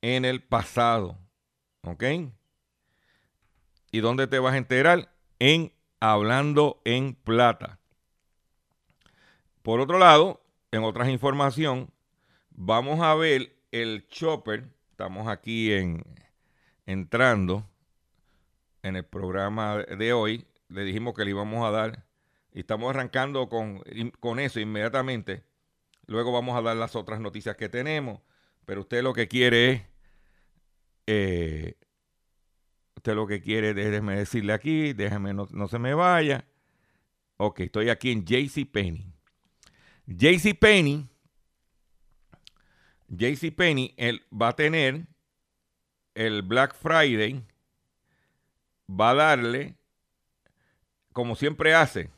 en 0.00 0.24
el 0.24 0.42
pasado. 0.42 1.18
¿Ok? 1.82 2.04
¿Y 3.90 4.00
dónde 4.00 4.26
te 4.26 4.38
vas 4.38 4.54
a 4.54 4.58
enterar? 4.58 5.12
En 5.38 5.72
Hablando 6.00 6.80
en 6.84 7.14
Plata. 7.14 7.77
Por 9.68 9.80
otro 9.80 9.98
lado, 9.98 10.40
en 10.70 10.82
otras 10.82 11.10
información, 11.10 11.92
vamos 12.48 13.00
a 13.00 13.14
ver 13.14 13.54
el 13.70 14.08
chopper 14.08 14.64
estamos 14.90 15.28
aquí 15.28 15.74
en 15.74 16.06
entrando 16.86 17.68
en 18.82 18.96
el 18.96 19.04
programa 19.04 19.76
de 19.76 20.14
hoy. 20.14 20.46
Le 20.70 20.84
dijimos 20.84 21.12
que 21.12 21.26
le 21.26 21.32
íbamos 21.32 21.66
a 21.66 21.70
dar 21.70 22.06
y 22.54 22.60
estamos 22.60 22.88
arrancando 22.88 23.50
con, 23.50 23.82
con 24.20 24.40
eso 24.40 24.58
inmediatamente. 24.58 25.44
Luego 26.06 26.32
vamos 26.32 26.56
a 26.56 26.62
dar 26.62 26.78
las 26.78 26.96
otras 26.96 27.20
noticias 27.20 27.54
que 27.54 27.68
tenemos. 27.68 28.22
Pero 28.64 28.80
usted 28.80 29.02
lo 29.02 29.12
que 29.12 29.28
quiere 29.28 29.70
es. 29.70 29.82
Eh, 31.08 31.74
usted 32.96 33.14
lo 33.14 33.26
que 33.26 33.42
quiere, 33.42 33.74
déjeme 33.74 34.16
decirle 34.16 34.54
aquí, 34.54 34.94
déjeme, 34.94 35.34
no, 35.34 35.46
no 35.50 35.68
se 35.68 35.78
me 35.78 35.92
vaya. 35.92 36.46
Ok, 37.36 37.60
estoy 37.60 37.90
aquí 37.90 38.10
en 38.10 38.24
JC 38.24 38.64
Penny. 38.64 39.17
JC 40.08 40.58
Penny. 40.58 41.06
JC 43.08 43.54
Penny 43.54 43.94
él 43.98 44.24
va 44.32 44.48
a 44.48 44.56
tener 44.56 45.06
el 46.14 46.42
Black 46.42 46.74
Friday. 46.74 47.44
Va 48.90 49.10
a 49.10 49.14
darle, 49.14 49.76
como 51.12 51.36
siempre 51.36 51.74
hace, 51.74 52.10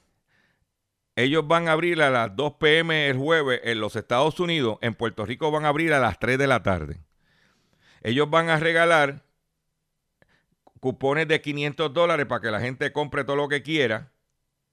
ellos 1.17 1.47
van 1.49 1.67
a 1.67 1.73
abrir 1.73 2.01
a 2.01 2.11
las 2.11 2.35
2 2.37 2.55
pm 2.55 3.09
el 3.09 3.19
jueves 3.19 3.61
en 3.65 3.81
los 3.81 3.97
Estados 3.97 4.39
Unidos. 4.39 4.79
En 4.81 4.95
Puerto 4.95 5.27
Rico 5.27 5.51
van 5.51 5.65
a 5.65 5.69
abrir 5.69 5.93
a 5.93 5.99
las 5.99 6.19
3 6.21 6.39
de 6.39 6.47
la 6.47 6.63
tarde. 6.63 7.01
Ellos 8.03 8.31
van 8.31 8.49
a 8.51 8.59
regalar 8.59 9.25
cupones 10.79 11.27
de 11.27 11.41
500 11.41 11.93
dólares 11.93 12.27
para 12.27 12.41
que 12.41 12.51
la 12.51 12.61
gente 12.61 12.93
compre 12.93 13.25
todo 13.25 13.37
lo 13.37 13.49
que 13.49 13.63
quiera. 13.63 14.13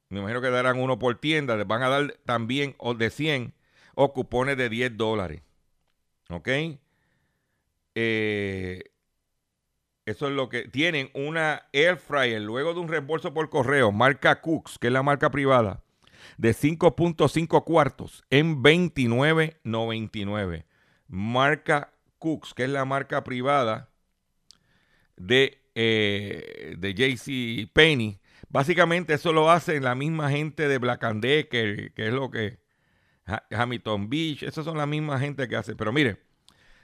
Me 0.10 0.20
imagino 0.20 0.42
que 0.42 0.50
darán 0.50 0.80
uno 0.80 1.00
por 1.00 1.20
tienda. 1.20 1.56
Les 1.56 1.68
van 1.68 1.84
a 1.84 1.90
dar 1.90 2.18
también 2.26 2.76
o 2.78 2.94
de 2.94 3.10
100 3.10 3.54
o 3.96 4.14
cupones 4.14 4.58
de 4.58 4.70
10 4.70 4.98
dólares. 4.98 5.42
¿Ok? 6.30 6.50
Eh, 7.96 8.84
eso 10.06 10.28
es 10.28 10.34
lo 10.34 10.50
que 10.50 10.68
tienen 10.68 11.10
una 11.14 11.68
air 11.74 11.98
fryer 11.98 12.42
luego 12.42 12.74
de 12.74 12.80
un 12.80 12.88
reembolso 12.88 13.34
por 13.34 13.50
correo, 13.50 13.92
marca 13.92 14.40
Cooks, 14.40 14.80
que 14.80 14.88
es 14.88 14.94
la 14.94 15.04
marca 15.04 15.32
privada 15.32 15.84
de 16.38 16.52
5.5 16.52 17.64
cuartos 17.64 18.24
en 18.30 18.62
29.99. 18.64 20.66
Marca 21.08 21.94
Cooks, 22.20 22.54
que 22.54 22.66
es 22.66 22.70
la 22.70 22.86
marca 22.86 23.24
privada 23.24 23.90
de, 25.16 25.58
eh, 25.76 26.76
de 26.78 26.94
JC 26.94 27.68
Penny. 27.74 28.20
Básicamente 28.50 29.13
eso 29.13 29.34
lo 29.34 29.51
hacen 29.51 29.84
la 29.84 29.96
misma 29.96 30.30
gente 30.30 30.68
de 30.68 30.77
Black 30.77 31.04
and 31.04 31.22
Decker, 31.22 31.94
que 31.94 32.08
es 32.08 32.13
lo 32.13 32.32
que 32.32 32.60
Hamilton 33.51 34.10
Beach, 34.10 34.44
esas 34.44 34.63
son 34.63 34.77
la 34.77 34.86
misma 34.86 35.20
gente 35.20 35.48
que 35.48 35.56
hace. 35.56 35.75
Pero 35.75 35.92
mire, 35.92 36.22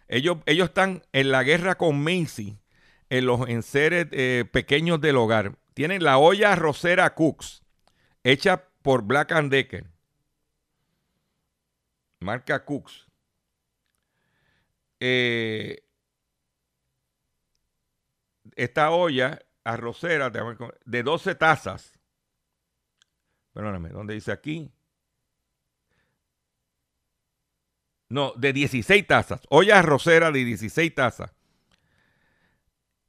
ellos, 0.08 0.38
ellos 0.46 0.70
están 0.70 1.04
en 1.14 1.32
la 1.32 1.44
guerra 1.44 1.76
con 1.76 2.04
Macy 2.04 2.60
en 3.10 3.26
los 3.26 3.48
enseres 3.48 4.08
eh, 4.12 4.46
pequeños 4.52 5.00
del 5.00 5.18
hogar. 5.18 5.58
Tienen 5.74 6.04
la 6.04 6.18
olla 6.18 6.56
rosera 6.56 7.14
Cooks, 7.16 7.64
hecha 8.24 8.68
por 8.82 9.04
Black 9.04 9.32
and 9.32 9.52
Decker. 9.52 9.86
Marca 12.20 12.64
Cooks. 12.66 13.08
Eh, 15.00 15.84
esta 18.56 18.92
olla 18.92 19.40
arrocera 19.64 20.30
de 20.30 21.04
12 21.04 21.36
tazas. 21.36 22.00
Perdóname, 23.54 23.90
¿dónde 23.90 24.16
dice 24.16 24.32
aquí? 24.32 24.72
No, 28.10 28.34
de 28.36 28.54
16 28.54 29.08
tazas. 29.08 29.42
Olla 29.50 29.80
arrocera 29.80 30.32
de 30.32 30.46
16 30.46 30.94
tazas. 30.94 31.34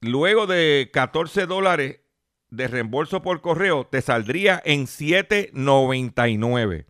Luego 0.00 0.46
de 0.46 0.90
14 0.92 1.46
dólares 1.46 2.00
de 2.50 2.68
reembolso 2.68 3.22
por 3.22 3.40
correo 3.40 3.86
te 3.86 4.00
saldría 4.00 4.62
en 4.64 4.86
7.99. 4.86 6.86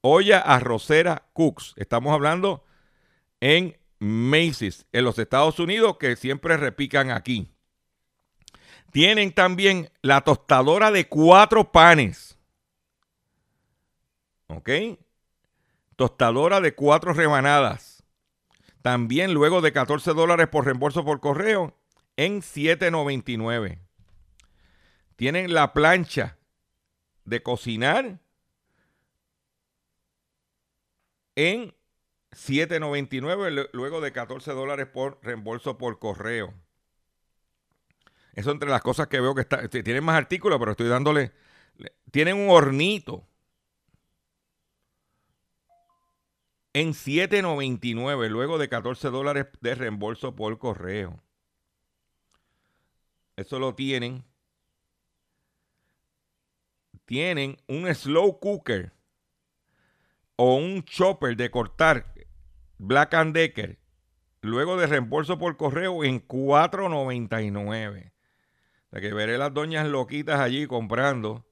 Olla 0.00 0.40
arrocera 0.40 1.28
Cooks. 1.32 1.74
Estamos 1.76 2.12
hablando 2.12 2.64
en 3.40 3.78
Macy's, 3.98 4.86
en 4.92 5.04
los 5.04 5.18
Estados 5.18 5.58
Unidos, 5.58 5.96
que 5.98 6.16
siempre 6.16 6.56
repican 6.56 7.10
aquí. 7.10 7.55
Tienen 8.96 9.30
también 9.34 9.90
la 10.00 10.22
tostadora 10.22 10.90
de 10.90 11.06
cuatro 11.06 11.70
panes. 11.70 12.38
¿Ok? 14.46 14.70
Tostadora 15.96 16.62
de 16.62 16.74
cuatro 16.74 17.12
rebanadas. 17.12 18.02
También 18.80 19.34
luego 19.34 19.60
de 19.60 19.74
14 19.74 20.14
dólares 20.14 20.48
por 20.48 20.64
reembolso 20.64 21.04
por 21.04 21.20
correo 21.20 21.76
en 22.16 22.40
7.99 22.40 23.80
tienen 25.16 25.52
la 25.52 25.74
plancha 25.74 26.38
de 27.26 27.42
cocinar 27.42 28.18
en 31.34 31.74
7.99 32.30 33.68
luego 33.74 34.00
de 34.00 34.12
14 34.12 34.52
dólares 34.52 34.86
por 34.86 35.18
reembolso 35.22 35.76
por 35.76 35.98
correo. 35.98 36.54
Eso 38.36 38.50
entre 38.50 38.68
las 38.68 38.82
cosas 38.82 39.08
que 39.08 39.18
veo 39.18 39.34
que 39.34 39.40
está, 39.40 39.66
tienen 39.68 40.04
más 40.04 40.16
artículos, 40.16 40.58
pero 40.58 40.72
estoy 40.72 40.88
dándole, 40.88 41.32
tienen 42.10 42.36
un 42.36 42.50
hornito 42.50 43.26
en 46.74 46.92
7.99 46.92 48.28
luego 48.28 48.58
de 48.58 48.68
14 48.68 49.08
dólares 49.08 49.46
de 49.62 49.74
reembolso 49.74 50.36
por 50.36 50.58
correo. 50.58 51.18
Eso 53.36 53.58
lo 53.58 53.74
tienen 53.74 54.24
tienen 57.06 57.56
un 57.68 57.92
slow 57.94 58.38
cooker 58.38 58.92
o 60.34 60.56
un 60.56 60.82
chopper 60.82 61.36
de 61.36 61.50
cortar 61.50 62.12
Black 62.76 63.14
and 63.14 63.34
Decker 63.34 63.78
luego 64.42 64.76
de 64.76 64.86
reembolso 64.86 65.38
por 65.38 65.56
correo 65.56 66.04
en 66.04 66.26
4.99. 66.26 68.12
Que 69.00 69.12
veré 69.12 69.38
las 69.38 69.52
doñas 69.52 69.86
loquitas 69.86 70.40
allí 70.40 70.66
comprando 70.66 71.46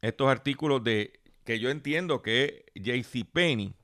estos 0.00 0.28
artículos 0.28 0.82
de 0.82 1.20
que 1.44 1.58
yo 1.60 1.70
entiendo 1.70 2.20
que 2.22 2.66
JC 2.74 3.24
Penny 3.24 3.74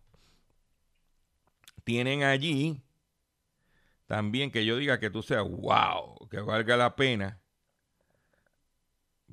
tienen 1.85 2.23
allí 2.23 2.83
también 4.07 4.51
que 4.51 4.65
yo 4.65 4.77
diga 4.77 5.01
que 5.01 5.11
tú 5.11 5.23
seas 5.23 5.45
wow, 5.49 6.29
que 6.31 6.41
valga 6.41 6.77
la 6.77 6.95
pena 6.97 7.41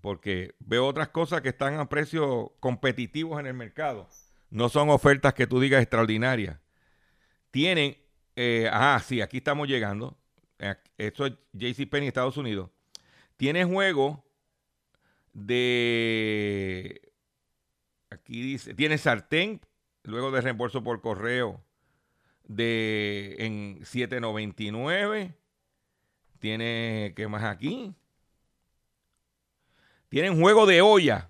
porque 0.01 0.55
veo 0.59 0.87
otras 0.87 1.09
cosas 1.09 1.41
que 1.41 1.49
están 1.49 1.79
a 1.79 1.87
precios 1.87 2.49
competitivos 2.59 3.39
en 3.39 3.47
el 3.47 3.53
mercado. 3.53 4.07
No 4.49 4.67
son 4.67 4.89
ofertas 4.89 5.33
que 5.33 5.47
tú 5.47 5.59
digas 5.59 5.81
extraordinarias. 5.81 6.59
Tienen, 7.51 7.97
ajá, 8.71 8.99
sí, 8.99 9.21
aquí 9.21 9.37
estamos 9.37 9.67
llegando. 9.67 10.17
Esto 10.97 11.25
es 11.25 11.33
JCPenney, 11.53 12.07
Estados 12.07 12.37
Unidos. 12.37 12.69
Tiene 13.35 13.65
juego 13.65 14.23
de, 15.33 17.11
aquí 18.11 18.41
dice, 18.41 18.75
tiene 18.75 18.99
sartén, 18.99 19.61
luego 20.03 20.29
de 20.29 20.41
reembolso 20.41 20.83
por 20.83 21.01
correo 21.01 21.63
de 22.43 23.35
en 23.39 23.79
7.99. 23.79 25.33
Tiene, 26.37 27.13
¿qué 27.15 27.27
más 27.27 27.43
aquí? 27.43 27.95
Tienen 30.09 30.39
juego 30.39 30.67
de 30.67 30.81
olla. 30.81 31.29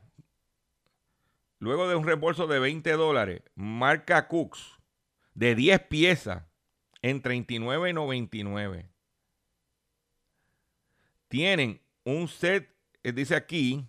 Luego 1.59 1.87
de 1.87 1.95
un 1.95 2.05
reembolso 2.05 2.47
de 2.47 2.59
20 2.59 2.91
dólares, 2.93 3.43
marca 3.55 4.27
Cooks 4.27 4.79
de 5.35 5.55
10 5.55 5.79
piezas 5.83 6.43
en 7.01 7.21
39.99. 7.21 8.90
Tienen 11.31 11.81
un 12.03 12.27
set, 12.27 12.69
eh, 13.03 13.13
dice 13.13 13.35
aquí, 13.35 13.87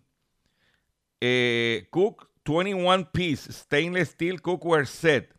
eh, 1.20 1.88
Cook 1.90 2.30
21 2.44 3.10
Piece 3.10 3.52
Stainless 3.52 4.10
Steel 4.10 4.40
Cookware 4.40 4.86
Set 4.86 5.34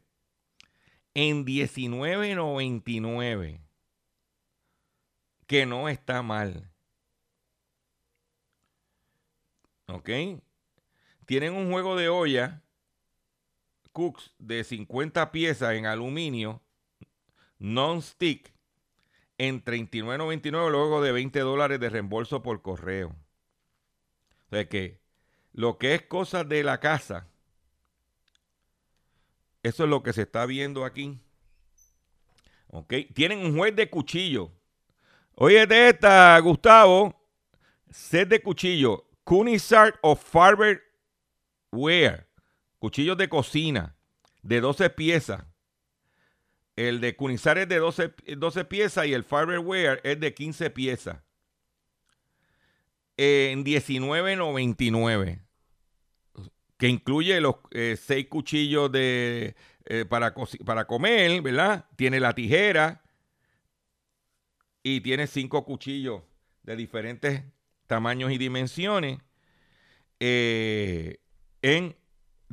en 1.14 1.46
19.99. 1.46 3.62
Que 5.48 5.66
no 5.66 5.88
está 5.88 6.22
mal. 6.22 6.70
¿Ok? 9.88 10.10
Tienen 11.26 11.54
un 11.54 11.72
juego 11.72 11.96
de 11.96 12.10
olla 12.10 12.62
Cooks 13.94 14.34
de 14.40 14.66
50 14.66 15.32
piezas 15.32 15.76
en 15.76 15.86
aluminio 15.86 16.62
non-stick 17.60 18.53
en 19.38 19.64
$39.99 19.64 20.70
luego 20.70 21.02
de 21.02 21.12
20 21.12 21.40
dólares 21.40 21.80
de 21.80 21.90
reembolso 21.90 22.42
por 22.44 22.62
correo. 22.62 23.16
O 24.48 24.50
sea 24.50 24.68
que 24.70 25.00
lo 25.52 25.78
que 25.78 25.96
es 25.96 26.04
cosas 26.04 26.48
de 26.48 26.64
la 26.64 26.80
casa, 26.80 27.28
eso 29.64 29.84
es 29.84 29.90
lo 29.90 30.04
que 30.04 30.14
se 30.14 30.24
está 30.24 30.46
viendo 30.46 30.86
aquí. 30.86 31.20
¿Ok? 32.68 32.94
Tienen 33.14 33.40
un 33.40 33.58
juez 33.58 33.76
de 33.76 33.90
cuchillo. 33.90 34.52
Oye, 35.36 35.66
de 35.68 35.90
esta, 35.90 36.38
Gustavo. 36.40 37.16
Set 37.90 38.28
de 38.30 38.42
cuchillo. 38.42 39.08
Kunisart 39.24 39.98
o 40.02 40.16
Farber 40.16 40.82
Wear. 41.72 42.28
Cuchillos 42.80 43.18
de 43.18 43.30
cocina. 43.30 43.96
De 44.42 44.60
12 44.60 44.90
piezas. 44.90 45.46
El 46.76 47.02
de 47.02 47.16
Kunisart 47.16 47.60
es 47.60 47.70
de 47.70 47.78
12, 47.78 48.14
12 48.38 48.66
piezas 48.66 49.06
y 49.06 49.14
el 49.14 49.24
Farber 49.24 49.60
Wear 49.60 50.02
es 50.04 50.20
de 50.20 50.34
15 50.34 50.70
piezas. 50.72 51.18
En 53.16 53.64
19.99 53.64 55.40
que 56.84 56.90
incluye 56.90 57.40
los 57.40 57.56
eh, 57.72 57.98
seis 57.98 58.28
cuchillos 58.28 58.92
de, 58.92 59.56
eh, 59.86 60.04
para, 60.04 60.36
para 60.66 60.86
comer, 60.86 61.42
¿verdad? 61.42 61.86
Tiene 61.96 62.20
la 62.20 62.36
tijera 62.36 63.02
y 64.84 65.00
tiene 65.00 65.28
cinco 65.28 65.64
cuchillos 65.64 66.24
de 66.64 66.76
diferentes 66.76 67.44
tamaños 67.88 68.34
y 68.34 68.38
dimensiones 68.38 69.20
eh, 70.20 71.20
en 71.62 71.96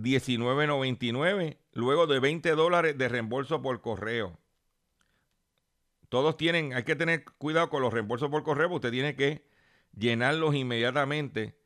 19.99, 0.03 1.59
luego 1.73 2.07
de 2.07 2.21
20 2.21 2.51
dólares 2.51 2.99
de 2.99 3.09
reembolso 3.09 3.63
por 3.63 3.81
correo. 3.81 4.39
Todos 6.09 6.37
tienen, 6.37 6.75
hay 6.75 6.83
que 6.83 6.97
tener 6.97 7.25
cuidado 7.25 7.71
con 7.71 7.83
los 7.83 7.93
reembolsos 7.93 8.31
por 8.31 8.43
correo, 8.43 8.71
usted 8.73 8.91
tiene 8.91 9.15
que 9.15 9.45
llenarlos 9.97 10.55
inmediatamente 10.55 11.57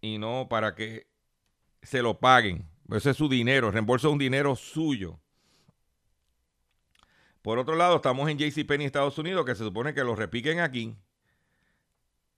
y 0.00 0.18
no 0.18 0.48
para 0.48 0.74
que 0.74 1.06
se 1.82 2.02
lo 2.02 2.20
paguen. 2.20 2.68
Ese 2.90 3.10
es 3.10 3.16
su 3.16 3.28
dinero, 3.28 3.70
reembolso 3.70 4.08
es 4.08 4.12
un 4.12 4.18
dinero 4.18 4.56
suyo. 4.56 5.20
Por 7.42 7.58
otro 7.58 7.76
lado, 7.76 7.96
estamos 7.96 8.28
en 8.28 8.38
JCPenney, 8.38 8.86
Estados 8.86 9.16
Unidos, 9.16 9.46
que 9.46 9.54
se 9.54 9.64
supone 9.64 9.94
que 9.94 10.04
lo 10.04 10.14
repiquen 10.14 10.60
aquí. 10.60 10.96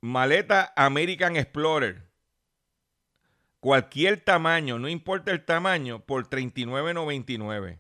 Maleta 0.01 0.73
American 0.77 1.37
Explorer. 1.37 2.12
Cualquier 3.63 4.19
tamaño, 4.19 4.81
no 4.81 4.89
importa 4.89 5.31
el 5.31 5.45
tamaño, 5.45 6.05
por 6.05 6.29
$39.99. 6.29 7.79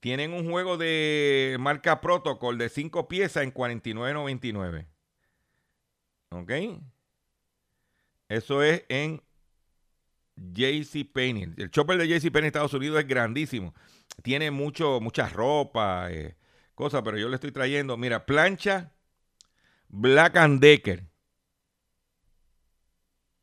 Tienen 0.00 0.32
un 0.32 0.50
juego 0.50 0.78
de 0.78 1.58
marca 1.60 2.00
Protocol 2.00 2.56
de 2.56 2.70
5 2.70 3.06
piezas 3.06 3.42
en 3.42 3.52
$49.99. 3.52 4.86
¿Ok? 6.30 6.80
Eso 8.30 8.62
es 8.62 8.84
en 8.88 9.22
JC 10.36 11.04
Penney. 11.12 11.52
El 11.58 11.70
chopper 11.70 11.98
de 11.98 12.08
JC 12.08 12.32
Penney 12.32 12.44
en 12.44 12.46
Estados 12.46 12.72
Unidos 12.72 12.98
es 12.98 13.06
grandísimo. 13.06 13.74
Tiene 14.22 14.50
mucho, 14.50 15.00
mucha 15.02 15.28
ropa, 15.28 16.10
eh, 16.10 16.34
cosas, 16.74 17.02
pero 17.04 17.18
yo 17.18 17.28
le 17.28 17.34
estoy 17.34 17.52
trayendo, 17.52 17.98
mira, 17.98 18.24
plancha 18.24 18.94
Black 19.88 20.34
and 20.38 20.62
Decker. 20.62 21.04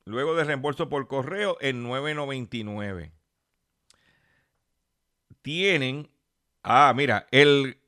Luego 0.05 0.35
de 0.35 0.43
reembolso 0.43 0.87
por 0.87 1.07
correo 1.07 1.57
en 1.61 1.83
9.99. 1.83 3.11
Tienen, 5.41 6.11
ah, 6.61 6.93
mira, 6.95 7.25
el 7.31 7.81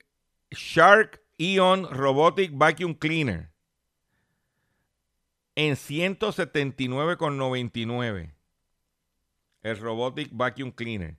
Shark 0.49 1.21
Ion 1.38 1.88
Robotic 1.91 2.53
Vacuum 2.56 2.95
Cleaner 2.95 3.51
en 5.56 5.75
179,99. 5.75 8.34
El 9.62 9.77
Robotic 9.77 10.30
Vacuum 10.32 10.71
Cleaner. 10.71 11.17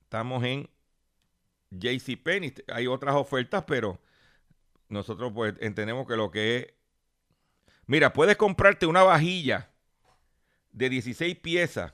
Estamos 0.00 0.42
en 0.44 0.70
JCPenney. 1.70 2.54
Hay 2.68 2.86
otras 2.86 3.16
ofertas, 3.16 3.64
pero 3.66 4.00
nosotros 4.88 5.30
pues 5.34 5.52
entendemos 5.60 6.06
que 6.06 6.16
lo 6.16 6.30
que 6.30 6.56
es... 6.56 6.68
Mira, 7.86 8.14
puedes 8.14 8.36
comprarte 8.36 8.86
una 8.86 9.02
vajilla 9.02 9.72
de 10.76 10.90
16 10.90 11.36
piezas. 11.38 11.92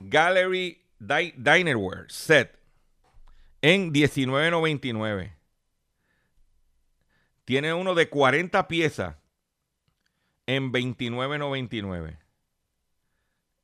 Gallery 0.00 0.82
Dinerware 0.98 2.06
Set 2.08 2.58
en 3.60 3.92
19.99. 3.92 5.32
Tiene 7.44 7.74
uno 7.74 7.94
de 7.94 8.08
40 8.08 8.66
piezas 8.66 9.16
en 10.46 10.72
29.99. 10.72 12.18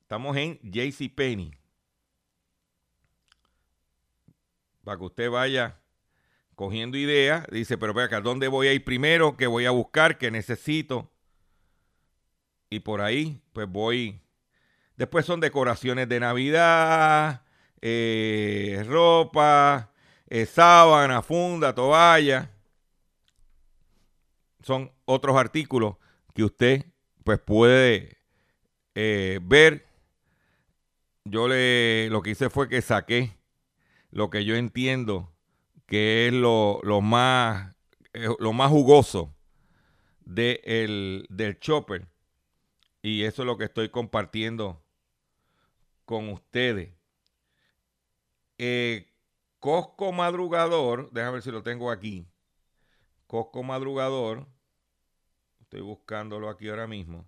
Estamos 0.02 0.36
en 0.36 0.60
JCPenney. 0.62 1.56
Para 4.84 4.98
que 4.98 5.04
usted 5.04 5.30
vaya 5.30 5.80
cogiendo 6.54 6.98
ideas. 6.98 7.46
Dice, 7.50 7.78
pero 7.78 7.98
acá, 7.98 8.20
¿dónde 8.20 8.48
voy 8.48 8.68
a 8.68 8.74
ir 8.74 8.84
primero? 8.84 9.36
¿Qué 9.36 9.46
voy 9.46 9.64
a 9.64 9.70
buscar? 9.70 10.18
¿Qué 10.18 10.30
necesito? 10.30 11.11
Y 12.72 12.80
por 12.80 13.02
ahí, 13.02 13.38
pues 13.52 13.68
voy. 13.68 14.18
Después 14.96 15.26
son 15.26 15.40
decoraciones 15.40 16.08
de 16.08 16.20
Navidad, 16.20 17.42
eh, 17.82 18.82
ropa, 18.88 19.92
eh, 20.26 20.46
sábana, 20.46 21.20
funda, 21.20 21.74
toalla. 21.74 22.50
Son 24.62 24.90
otros 25.04 25.36
artículos 25.36 25.96
que 26.34 26.44
usted 26.44 26.86
pues 27.24 27.38
puede 27.40 28.16
eh, 28.94 29.38
ver. 29.42 29.84
Yo 31.24 31.48
le 31.48 32.08
lo 32.08 32.22
que 32.22 32.30
hice 32.30 32.48
fue 32.48 32.70
que 32.70 32.80
saqué 32.80 33.36
lo 34.10 34.30
que 34.30 34.46
yo 34.46 34.56
entiendo 34.56 35.30
que 35.84 36.28
es 36.28 36.32
lo, 36.32 36.80
más 37.02 37.76
eh, 38.14 38.28
lo 38.38 38.54
más 38.54 38.70
jugoso 38.70 39.34
de 40.24 41.26
del 41.28 41.58
chopper. 41.60 42.11
Y 43.02 43.24
eso 43.24 43.42
es 43.42 43.46
lo 43.46 43.58
que 43.58 43.64
estoy 43.64 43.88
compartiendo 43.88 44.82
con 46.04 46.28
ustedes. 46.28 46.94
Eh, 48.58 49.12
Cosco 49.58 50.12
Madrugador, 50.12 51.10
déjame 51.12 51.34
ver 51.34 51.42
si 51.42 51.50
lo 51.50 51.62
tengo 51.62 51.90
aquí. 51.90 52.26
Cosco 53.26 53.62
Madrugador 53.62 54.46
Estoy 55.72 55.86
buscándolo 55.86 56.50
aquí 56.50 56.68
ahora 56.68 56.86
mismo. 56.86 57.26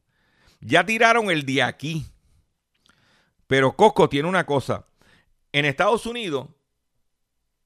Ya 0.60 0.84
tiraron 0.84 1.30
el 1.30 1.46
de 1.46 1.62
aquí. 1.62 2.04
Pero 3.46 3.74
Costco 3.74 4.06
tiene 4.10 4.28
una 4.28 4.44
cosa. 4.44 4.84
En 5.50 5.64
Estados 5.64 6.04
Unidos, 6.04 6.50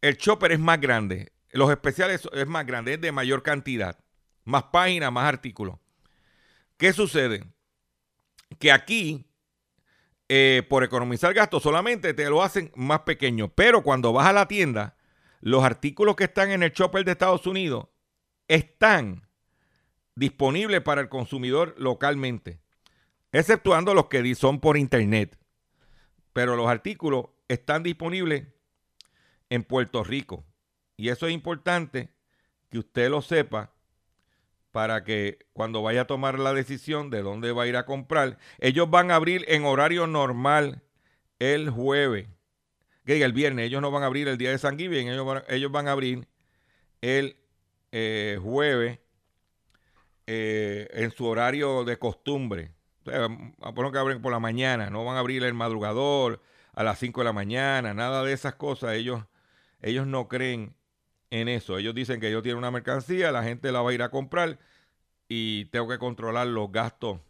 el 0.01 0.17
chopper 0.17 0.53
es 0.53 0.61
más 0.61 0.81
grande. 0.81 1.33
Los 1.51 1.69
especiales 1.73 2.29
es 2.33 2.47
más 2.47 2.65
grande, 2.65 2.95
es 2.95 3.01
de 3.01 3.11
mayor 3.11 3.43
cantidad. 3.43 3.99
Más 4.45 4.63
páginas, 4.71 5.11
más 5.11 5.25
artículos. 5.25 5.81
¿Qué 6.77 6.93
sucede? 6.93 7.45
Que 8.59 8.73
aquí, 8.73 9.27
eh, 10.29 10.63
por 10.69 10.85
economizar 10.85 11.35
gastos, 11.35 11.63
solamente 11.63 12.15
te 12.15 12.29
lo 12.29 12.43
hacen 12.43 12.73
más 12.75 13.01
pequeño. 13.01 13.49
Pero 13.49 13.83
cuando 13.83 14.13
vas 14.13 14.27
a 14.27 14.33
la 14.33 14.49
tienda, 14.49 14.97
los 15.41 15.65
artículos 15.65 16.17
que 16.17 16.25
están 16.25 16.51
en 16.51 16.63
el 16.63 16.73
chopper 16.73 17.05
de 17.05 17.13
Estados 17.13 17.47
Unidos 17.47 17.87
están 18.49 19.29
disponible 20.15 20.81
para 20.81 21.01
el 21.01 21.09
consumidor 21.09 21.75
localmente, 21.79 22.61
exceptuando 23.33 23.95
los 23.95 24.07
que 24.07 24.35
son 24.35 24.61
por 24.61 24.77
internet. 24.77 25.39
Pero 26.33 26.57
los 26.57 26.69
artículos 26.69 27.27
están 27.47 27.83
disponibles 27.83 28.47
en 29.51 29.65
Puerto 29.65 30.05
Rico. 30.05 30.45
Y 30.97 31.11
eso 31.11 31.27
es 31.27 31.33
importante 31.33 32.11
que 32.71 32.79
usted 32.79 33.11
lo 33.11 33.23
sepa 33.23 33.73
para 34.79 35.03
que 35.03 35.41
cuando 35.55 35.83
vaya 35.83 36.03
a 36.03 36.07
tomar 36.07 36.39
la 36.39 36.55
decisión 36.55 37.11
de 37.11 37.21
dónde 37.21 37.51
va 37.51 37.65
a 37.65 37.67
ir 37.67 37.77
a 37.77 37.85
comprar, 37.85 38.39
ellos 38.61 38.89
van 38.89 39.11
a 39.11 39.17
abrir 39.17 39.45
en 39.49 39.65
horario 39.65 40.07
normal 40.07 40.85
el 41.41 41.69
jueves. 41.69 42.29
Que 43.05 43.15
diga 43.15 43.27
el 43.27 43.33
viernes, 43.33 43.67
ellos 43.67 43.83
no 43.83 43.91
van 43.91 44.05
a 44.05 44.07
abrir 44.07 44.29
el 44.29 44.39
día 44.39 44.53
de 44.53 44.59
San 44.59 44.79
Giving, 44.79 45.09
ellos 45.09 45.27
van, 45.27 45.43
ellos 45.49 45.73
van 45.73 45.89
a 45.89 45.91
abrir 45.91 46.29
el 47.01 47.39
eh, 47.91 48.39
jueves 48.41 49.01
eh, 50.29 50.87
en 50.93 51.11
su 51.11 51.27
horario 51.27 51.83
de 51.83 51.99
costumbre. 51.99 52.71
a 53.05 53.75
poner 53.75 53.91
que 53.91 53.99
abren 53.99 54.23
por 54.23 54.31
la 54.31 54.39
mañana, 54.39 54.91
no 54.91 55.05
van 55.05 55.17
a 55.17 55.19
abrir 55.19 55.43
el 55.43 55.55
madrugador 55.55 56.41
a 56.73 56.85
las 56.85 57.01
5 57.01 57.23
de 57.23 57.25
la 57.25 57.33
mañana, 57.33 57.95
nada 57.95 58.23
de 58.23 58.33
esas 58.33 58.55
cosas. 58.55 58.93
Ellos, 58.93 59.25
ellos 59.83 60.07
no 60.07 60.29
creen 60.29 60.77
en 61.31 61.49
eso. 61.49 61.79
Ellos 61.79 61.95
dicen 61.95 62.21
que 62.21 62.29
ellos 62.29 62.43
tienen 62.43 62.59
una 62.59 62.71
mercancía, 62.71 63.33
la 63.33 63.43
gente 63.43 63.73
la 63.73 63.83
va 63.83 63.91
a 63.91 63.95
ir 63.95 64.03
a 64.03 64.11
comprar 64.11 64.59
y 65.29 65.67
tengo 65.67 65.89
que 65.89 65.99
controlar 65.99 66.47
los 66.47 66.73
gastos 66.73 67.21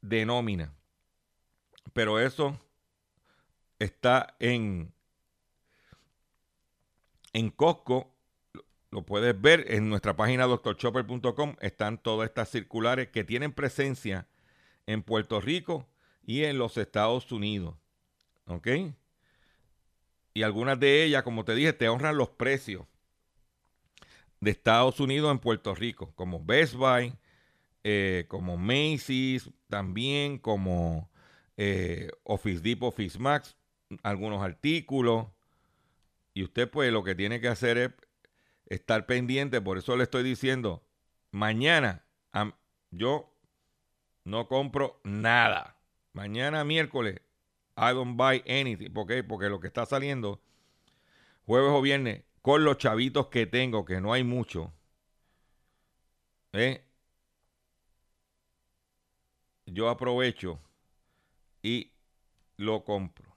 de 0.00 0.26
nómina. 0.26 0.72
Pero 1.92 2.18
eso 2.18 2.58
está 3.78 4.36
en, 4.38 4.92
en 7.32 7.50
Costco 7.50 8.14
lo 8.94 9.04
puedes 9.04 9.38
ver 9.40 9.64
en 9.74 9.88
nuestra 9.88 10.14
página 10.14 10.46
doctorchopper.com. 10.46 11.56
Están 11.60 11.98
todas 11.98 12.28
estas 12.28 12.48
circulares 12.48 13.08
que 13.08 13.24
tienen 13.24 13.52
presencia 13.52 14.28
en 14.86 15.02
Puerto 15.02 15.40
Rico 15.40 15.88
y 16.22 16.44
en 16.44 16.58
los 16.58 16.76
Estados 16.76 17.32
Unidos. 17.32 17.74
¿Ok? 18.46 18.68
Y 20.34 20.42
algunas 20.42 20.78
de 20.80 21.04
ellas, 21.04 21.22
como 21.22 21.44
te 21.44 21.54
dije, 21.54 21.72
te 21.72 21.88
honran 21.88 22.16
los 22.16 22.28
precios 22.28 22.86
de 24.40 24.50
Estados 24.50 25.00
Unidos 25.00 25.30
en 25.30 25.38
Puerto 25.38 25.74
Rico, 25.74 26.12
como 26.16 26.44
Best 26.44 26.74
Buy, 26.74 27.14
eh, 27.84 28.26
como 28.28 28.56
Macy's, 28.56 29.48
también 29.68 30.38
como 30.38 31.08
eh, 31.56 32.10
Office 32.24 32.60
Depot, 32.60 32.88
Office 32.88 33.18
Max, 33.18 33.56
algunos 34.02 34.42
artículos. 34.42 35.26
Y 36.34 36.42
usted 36.42 36.68
pues 36.68 36.92
lo 36.92 37.04
que 37.04 37.14
tiene 37.14 37.40
que 37.40 37.48
hacer 37.48 37.78
es 37.78 37.90
estar 38.66 39.06
pendiente, 39.06 39.60
por 39.60 39.78
eso 39.78 39.96
le 39.96 40.02
estoy 40.02 40.24
diciendo, 40.24 40.84
mañana 41.30 42.04
yo 42.90 43.32
no 44.24 44.48
compro 44.48 45.00
nada. 45.04 45.76
Mañana 46.12 46.64
miércoles, 46.64 47.20
I 47.76 47.92
don't 47.92 48.16
buy 48.16 48.42
anything. 48.46 48.92
¿Por 48.92 49.06
qué? 49.06 49.24
Porque 49.24 49.48
lo 49.48 49.60
que 49.60 49.66
está 49.66 49.86
saliendo 49.86 50.40
jueves 51.46 51.70
o 51.72 51.82
viernes 51.82 52.22
con 52.42 52.64
los 52.64 52.78
chavitos 52.78 53.28
que 53.28 53.46
tengo, 53.46 53.84
que 53.84 54.00
no 54.00 54.12
hay 54.12 54.22
mucho, 54.22 54.72
¿eh? 56.52 56.84
yo 59.66 59.88
aprovecho 59.88 60.60
y 61.62 61.92
lo 62.56 62.84
compro. 62.84 63.36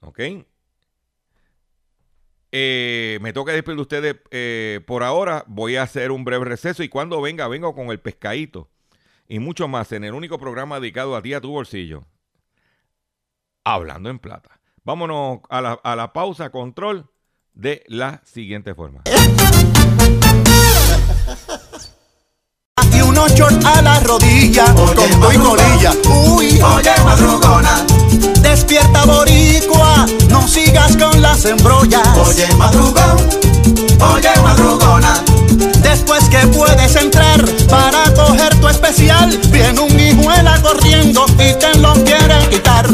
¿Ok? 0.00 0.20
Eh, 2.54 3.18
me 3.22 3.32
toca 3.32 3.52
despedir 3.52 3.76
de 3.76 3.82
ustedes 3.82 4.16
eh, 4.30 4.80
por 4.86 5.02
ahora. 5.02 5.44
Voy 5.46 5.76
a 5.76 5.82
hacer 5.82 6.10
un 6.10 6.24
breve 6.24 6.44
receso 6.44 6.82
y 6.82 6.88
cuando 6.88 7.20
venga, 7.22 7.48
vengo 7.48 7.74
con 7.74 7.90
el 7.90 8.00
pescadito 8.00 8.68
y 9.26 9.38
mucho 9.38 9.68
más 9.68 9.92
en 9.92 10.04
el 10.04 10.12
único 10.12 10.38
programa 10.38 10.78
dedicado 10.80 11.16
a 11.16 11.22
ti, 11.22 11.32
a 11.32 11.40
tu 11.40 11.50
bolsillo. 11.50 12.04
Hablando 13.64 14.10
en 14.10 14.18
plata. 14.18 14.50
Vámonos 14.84 15.38
a 15.48 15.60
la, 15.60 15.72
a 15.82 15.94
la 15.96 16.12
pausa 16.12 16.50
control 16.50 17.08
de 17.54 17.84
la 17.86 18.20
siguiente 18.24 18.74
forma. 18.74 19.02
Y 22.92 23.00
unos 23.00 23.32
shorts 23.34 23.64
a 23.64 23.82
la 23.82 24.00
rodilla, 24.00 24.64
Oye, 24.74 24.94
con 24.94 25.10
y 25.12 25.16
madrugón. 25.16 25.56
colilla. 25.56 25.92
Uy, 26.34 26.60
Oye, 26.60 26.90
madrugona, 27.04 27.84
despierta 28.42 29.04
boricua, 29.04 30.06
no 30.30 30.46
sigas 30.48 30.96
con 30.96 31.22
las 31.22 31.44
embrollas. 31.44 32.18
oye, 32.18 32.46
madrugón, 32.56 33.16
oye, 34.14 34.30
madrugona, 34.42 35.22
Después 35.82 36.28
que 36.28 36.46
puedes 36.48 36.96
entrar 36.96 37.44
para 37.68 38.12
coger 38.14 38.58
tu 38.60 38.68
especial, 38.68 39.38
viene 39.50 39.80
un 39.80 40.00
hijuela 40.00 40.60
corriendo 40.62 41.26
y 41.34 41.52
te 41.58 41.78
lo 41.78 41.92
quiere 42.04 42.48
quitar. 42.50 42.86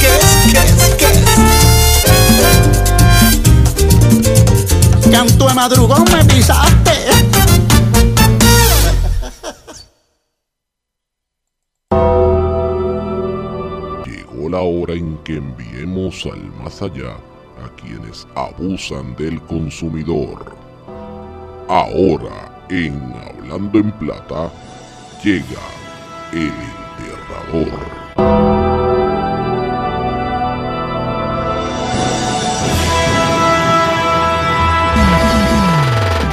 ¿Qué 0.00 0.06
es? 0.06 0.36
¿Qué 0.52 0.58
es? 0.58 0.74
¿Qué 0.98 1.06
es? 1.06 1.20
Canto 5.10 5.46
de 5.46 5.54
madrugón 5.54 6.04
me 6.12 6.24
pisaste. 6.24 6.92
Llegó 14.04 14.48
la 14.48 14.60
hora 14.60 14.94
en 14.94 15.18
que 15.18 15.36
enviemos 15.36 16.26
al 16.26 16.42
más 16.62 16.82
allá 16.82 17.16
quienes 17.82 18.26
abusan 18.34 19.14
del 19.16 19.40
consumidor. 19.42 20.56
Ahora, 21.68 22.64
en 22.68 22.94
Hablando 23.28 23.78
en 23.78 23.92
Plata, 23.92 24.50
llega 25.22 25.44
el 26.32 26.52
enterrador. 26.98 28.02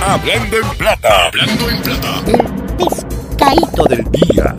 Hablando 0.06 0.58
en 0.58 0.78
plata. 0.78 1.28
Hablando 1.28 1.70
en 1.70 1.82
plata. 1.82 2.24
pescadito 2.78 3.84
del 3.86 4.12
Día. 4.12 4.56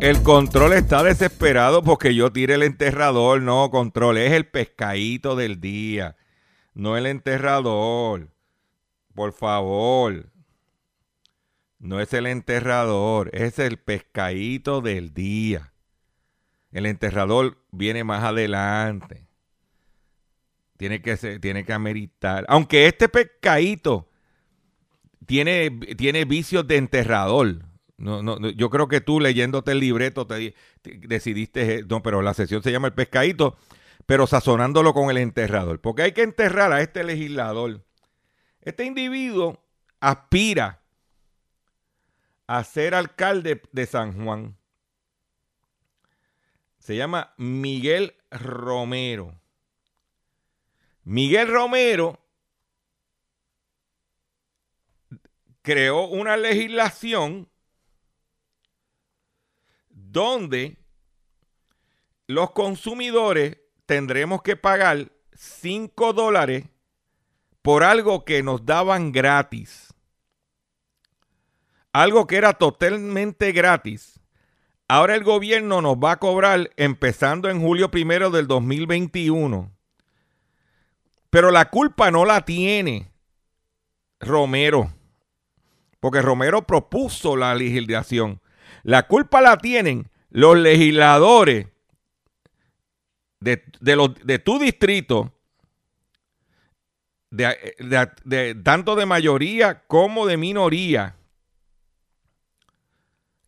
El 0.00 0.22
control 0.22 0.74
está 0.74 1.02
desesperado 1.02 1.82
porque 1.82 2.14
yo 2.14 2.32
tire 2.32 2.54
el 2.54 2.62
enterrador. 2.62 3.42
No, 3.42 3.68
control, 3.70 4.18
es 4.18 4.32
el 4.32 4.46
pescadito 4.46 5.34
del 5.34 5.60
día. 5.60 6.16
No 6.72 6.96
el 6.96 7.06
enterrador. 7.06 8.28
Por 9.14 9.32
favor. 9.32 10.30
No 11.80 12.00
es 12.00 12.12
el 12.12 12.26
enterrador, 12.26 13.30
es 13.32 13.58
el 13.58 13.78
pescadito 13.78 14.80
del 14.80 15.14
día. 15.14 15.72
El 16.70 16.86
enterrador 16.86 17.58
viene 17.72 18.04
más 18.04 18.22
adelante. 18.22 19.26
Tiene 20.76 21.02
que, 21.02 21.16
ser, 21.16 21.40
tiene 21.40 21.64
que 21.64 21.72
ameritar. 21.72 22.44
Aunque 22.48 22.86
este 22.86 23.08
pescadito 23.08 24.08
tiene, 25.26 25.70
tiene 25.96 26.24
vicios 26.24 26.66
de 26.68 26.76
enterrador. 26.76 27.67
No, 27.98 28.22
no, 28.22 28.38
yo 28.50 28.70
creo 28.70 28.86
que 28.86 29.00
tú 29.00 29.18
leyéndote 29.18 29.72
el 29.72 29.80
libreto 29.80 30.26
te- 30.26 30.54
decidiste, 30.82 31.78
eh, 31.80 31.84
no, 31.88 32.00
pero 32.02 32.22
la 32.22 32.32
sesión 32.32 32.62
se 32.62 32.70
llama 32.70 32.86
el 32.88 32.94
pescadito, 32.94 33.56
pero 34.06 34.26
sazonándolo 34.28 34.94
con 34.94 35.10
el 35.10 35.18
enterrador. 35.18 35.80
Porque 35.80 36.02
hay 36.02 36.12
que 36.12 36.22
enterrar 36.22 36.72
a 36.72 36.80
este 36.80 37.02
legislador. 37.02 37.84
Este 38.60 38.84
individuo 38.84 39.64
aspira 40.00 40.80
a 42.46 42.62
ser 42.64 42.94
alcalde 42.94 43.62
de 43.72 43.86
San 43.86 44.24
Juan. 44.24 44.56
Se 46.78 46.96
llama 46.96 47.34
Miguel 47.36 48.14
Romero. 48.30 49.34
Miguel 51.04 51.48
Romero 51.48 52.20
creó 55.62 56.06
una 56.06 56.36
legislación 56.36 57.48
donde 60.10 60.78
los 62.26 62.50
consumidores 62.52 63.58
tendremos 63.86 64.42
que 64.42 64.56
pagar 64.56 65.12
5 65.32 66.12
dólares 66.12 66.66
por 67.62 67.84
algo 67.84 68.24
que 68.24 68.42
nos 68.42 68.64
daban 68.64 69.12
gratis. 69.12 69.94
Algo 71.92 72.26
que 72.26 72.36
era 72.36 72.52
totalmente 72.52 73.52
gratis. 73.52 74.20
Ahora 74.88 75.14
el 75.14 75.24
gobierno 75.24 75.82
nos 75.82 75.96
va 75.96 76.12
a 76.12 76.18
cobrar 76.18 76.70
empezando 76.76 77.50
en 77.50 77.60
julio 77.60 77.90
primero 77.90 78.30
del 78.30 78.46
2021. 78.46 79.70
Pero 81.30 81.50
la 81.50 81.68
culpa 81.68 82.10
no 82.10 82.24
la 82.24 82.44
tiene 82.44 83.10
Romero. 84.20 84.92
Porque 86.00 86.22
Romero 86.22 86.66
propuso 86.66 87.36
la 87.36 87.54
legislación. 87.54 88.40
La 88.82 89.06
culpa 89.06 89.40
la 89.40 89.58
tienen 89.58 90.10
los 90.30 90.56
legisladores 90.56 91.66
de, 93.40 93.62
de 93.80 94.38
tu 94.38 94.58
distrito, 94.58 95.32
tanto 98.62 98.96
de 98.96 99.06
mayoría 99.06 99.82
como 99.86 100.26
de 100.26 100.36
minoría, 100.36 101.16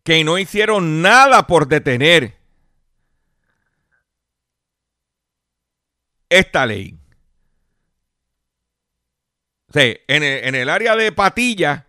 que 0.03 0.23
no 0.23 0.37
hicieron 0.37 1.01
nada 1.01 1.45
por 1.45 1.67
detener 1.67 2.37
esta 6.29 6.65
ley. 6.65 6.97
En 9.73 10.23
el, 10.23 10.43
en 10.43 10.55
el 10.55 10.69
área 10.69 10.95
de 10.95 11.11
Patilla, 11.11 11.87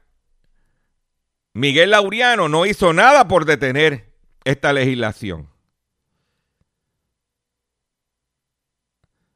Miguel 1.55 1.91
Laureano 1.91 2.49
no 2.49 2.65
hizo 2.65 2.93
nada 2.93 3.29
por 3.29 3.45
detener 3.45 4.13
esta 4.45 4.73
legislación. 4.73 5.51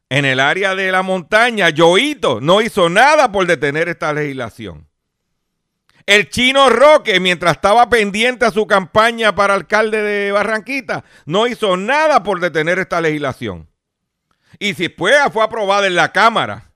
En 0.08 0.24
el 0.24 0.40
área 0.40 0.74
de 0.74 0.92
la 0.92 1.02
montaña, 1.02 1.68
Yoito 1.70 2.40
no 2.40 2.62
hizo 2.62 2.88
nada 2.88 3.32
por 3.32 3.46
detener 3.46 3.88
esta 3.88 4.12
legislación. 4.12 4.88
El 6.06 6.30
chino 6.30 6.70
Roque, 6.70 7.18
mientras 7.18 7.56
estaba 7.56 7.88
pendiente 7.88 8.44
a 8.46 8.52
su 8.52 8.68
campaña 8.68 9.34
para 9.34 9.54
alcalde 9.54 10.00
de 10.02 10.30
Barranquita, 10.30 11.04
no 11.24 11.48
hizo 11.48 11.76
nada 11.76 12.22
por 12.22 12.38
detener 12.38 12.78
esta 12.78 13.00
legislación. 13.00 13.68
Y 14.60 14.74
si 14.74 14.88
fue, 14.88 15.12
fue 15.32 15.42
aprobada 15.42 15.88
en 15.88 15.96
la 15.96 16.12
Cámara. 16.12 16.70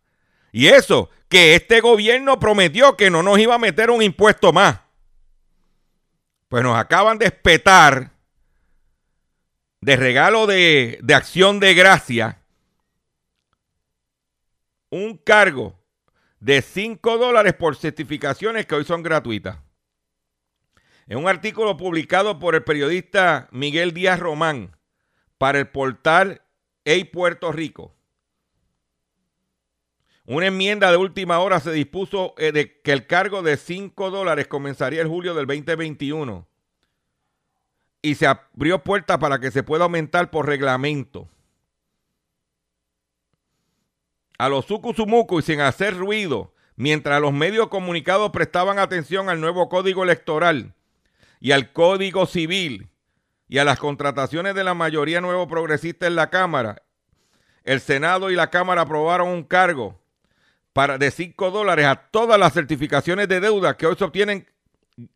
Y 0.50 0.66
eso, 0.66 1.10
que 1.28 1.54
este 1.54 1.80
gobierno 1.80 2.40
prometió 2.40 2.96
que 2.96 3.08
no 3.08 3.22
nos 3.22 3.38
iba 3.38 3.54
a 3.54 3.58
meter 3.58 3.90
un 3.90 4.02
impuesto 4.02 4.52
más. 4.52 4.80
Pues 6.50 6.64
nos 6.64 6.76
acaban 6.76 7.16
de 7.16 7.26
espetar 7.26 8.10
de 9.80 9.96
regalo 9.96 10.46
de, 10.48 10.98
de 11.00 11.14
acción 11.14 11.60
de 11.60 11.74
gracia 11.74 12.42
un 14.90 15.16
cargo 15.16 15.78
de 16.40 16.60
5 16.60 17.18
dólares 17.18 17.54
por 17.54 17.76
certificaciones 17.76 18.66
que 18.66 18.74
hoy 18.74 18.84
son 18.84 19.04
gratuitas. 19.04 19.58
En 21.06 21.18
un 21.18 21.28
artículo 21.28 21.76
publicado 21.76 22.40
por 22.40 22.56
el 22.56 22.64
periodista 22.64 23.48
Miguel 23.52 23.94
Díaz 23.94 24.18
Román, 24.18 24.76
para 25.38 25.60
el 25.60 25.68
portal 25.68 26.42
Hey 26.84 27.04
Puerto 27.04 27.52
Rico. 27.52 27.94
Una 30.30 30.46
enmienda 30.46 30.92
de 30.92 30.96
última 30.96 31.40
hora 31.40 31.58
se 31.58 31.72
dispuso 31.72 32.36
eh, 32.38 32.52
de 32.52 32.80
que 32.82 32.92
el 32.92 33.08
cargo 33.08 33.42
de 33.42 33.56
5 33.56 34.12
dólares 34.12 34.46
comenzaría 34.46 35.02
el 35.02 35.08
julio 35.08 35.34
del 35.34 35.44
2021 35.44 36.46
y 38.00 38.14
se 38.14 38.28
abrió 38.28 38.84
puerta 38.84 39.18
para 39.18 39.40
que 39.40 39.50
se 39.50 39.64
pueda 39.64 39.82
aumentar 39.82 40.30
por 40.30 40.46
reglamento. 40.46 41.28
A 44.38 44.48
los 44.48 44.66
sucusumucu 44.66 45.40
y 45.40 45.42
sin 45.42 45.60
hacer 45.62 45.96
ruido, 45.96 46.54
mientras 46.76 47.20
los 47.20 47.32
medios 47.32 47.66
comunicados 47.66 48.30
prestaban 48.30 48.78
atención 48.78 49.30
al 49.30 49.40
nuevo 49.40 49.68
código 49.68 50.04
electoral 50.04 50.74
y 51.40 51.50
al 51.50 51.72
código 51.72 52.26
civil 52.26 52.88
y 53.48 53.58
a 53.58 53.64
las 53.64 53.80
contrataciones 53.80 54.54
de 54.54 54.62
la 54.62 54.74
mayoría 54.74 55.20
nuevo 55.20 55.48
progresista 55.48 56.06
en 56.06 56.14
la 56.14 56.30
Cámara, 56.30 56.84
el 57.64 57.80
Senado 57.80 58.30
y 58.30 58.36
la 58.36 58.50
Cámara 58.50 58.82
aprobaron 58.82 59.26
un 59.26 59.42
cargo 59.42 59.99
de 60.86 61.10
5 61.10 61.50
dólares 61.50 61.86
a 61.86 61.96
todas 61.96 62.38
las 62.38 62.52
certificaciones 62.52 63.28
de 63.28 63.40
deuda 63.40 63.76
que 63.76 63.86
hoy 63.86 63.96
se 63.96 64.04
obtienen 64.04 64.46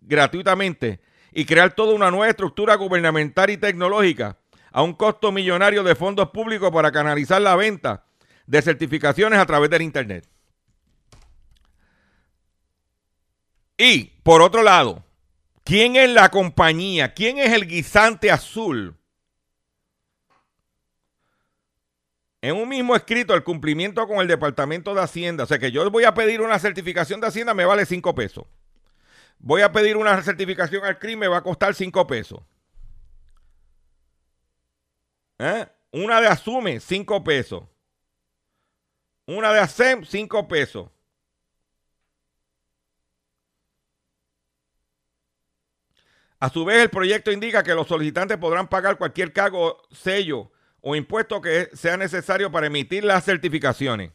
gratuitamente 0.00 1.00
y 1.32 1.44
crear 1.44 1.74
toda 1.74 1.94
una 1.94 2.10
nueva 2.10 2.28
estructura 2.28 2.74
gubernamental 2.76 3.50
y 3.50 3.56
tecnológica 3.56 4.38
a 4.72 4.82
un 4.82 4.94
costo 4.94 5.32
millonario 5.32 5.82
de 5.82 5.94
fondos 5.94 6.30
públicos 6.30 6.70
para 6.70 6.92
canalizar 6.92 7.40
la 7.40 7.56
venta 7.56 8.04
de 8.46 8.62
certificaciones 8.62 9.38
a 9.38 9.46
través 9.46 9.70
del 9.70 9.82
Internet. 9.82 10.28
Y, 13.76 14.04
por 14.22 14.42
otro 14.42 14.62
lado, 14.62 15.04
¿quién 15.64 15.96
es 15.96 16.10
la 16.10 16.28
compañía? 16.30 17.14
¿Quién 17.14 17.38
es 17.38 17.52
el 17.52 17.66
guisante 17.66 18.30
azul? 18.30 18.96
En 22.44 22.56
un 22.56 22.68
mismo 22.68 22.94
escrito, 22.94 23.32
el 23.32 23.42
cumplimiento 23.42 24.06
con 24.06 24.18
el 24.18 24.28
Departamento 24.28 24.94
de 24.94 25.00
Hacienda, 25.00 25.44
o 25.44 25.46
sea 25.46 25.58
que 25.58 25.72
yo 25.72 25.90
voy 25.90 26.04
a 26.04 26.12
pedir 26.12 26.42
una 26.42 26.58
certificación 26.58 27.18
de 27.18 27.28
Hacienda, 27.28 27.54
me 27.54 27.64
vale 27.64 27.86
5 27.86 28.14
pesos. 28.14 28.44
Voy 29.38 29.62
a 29.62 29.72
pedir 29.72 29.96
una 29.96 30.22
certificación 30.22 30.84
al 30.84 30.98
crimen, 30.98 31.20
me 31.20 31.28
va 31.28 31.38
a 31.38 31.42
costar 31.42 31.74
5 31.74 32.06
pesos. 32.06 32.42
¿Eh? 35.38 35.66
Una 35.92 36.20
de 36.20 36.26
Asume, 36.26 36.80
5 36.80 37.24
pesos. 37.24 37.62
Una 39.24 39.50
de 39.50 39.60
ASEM, 39.60 40.04
5 40.04 40.46
pesos. 40.46 40.90
A 46.40 46.50
su 46.50 46.66
vez, 46.66 46.82
el 46.82 46.90
proyecto 46.90 47.32
indica 47.32 47.62
que 47.62 47.74
los 47.74 47.88
solicitantes 47.88 48.36
podrán 48.36 48.68
pagar 48.68 48.98
cualquier 48.98 49.32
cargo, 49.32 49.80
sello 49.90 50.50
o 50.86 50.94
impuesto 50.94 51.40
que 51.40 51.70
sea 51.72 51.96
necesario 51.96 52.52
para 52.52 52.66
emitir 52.66 53.04
las 53.04 53.24
certificaciones. 53.24 54.12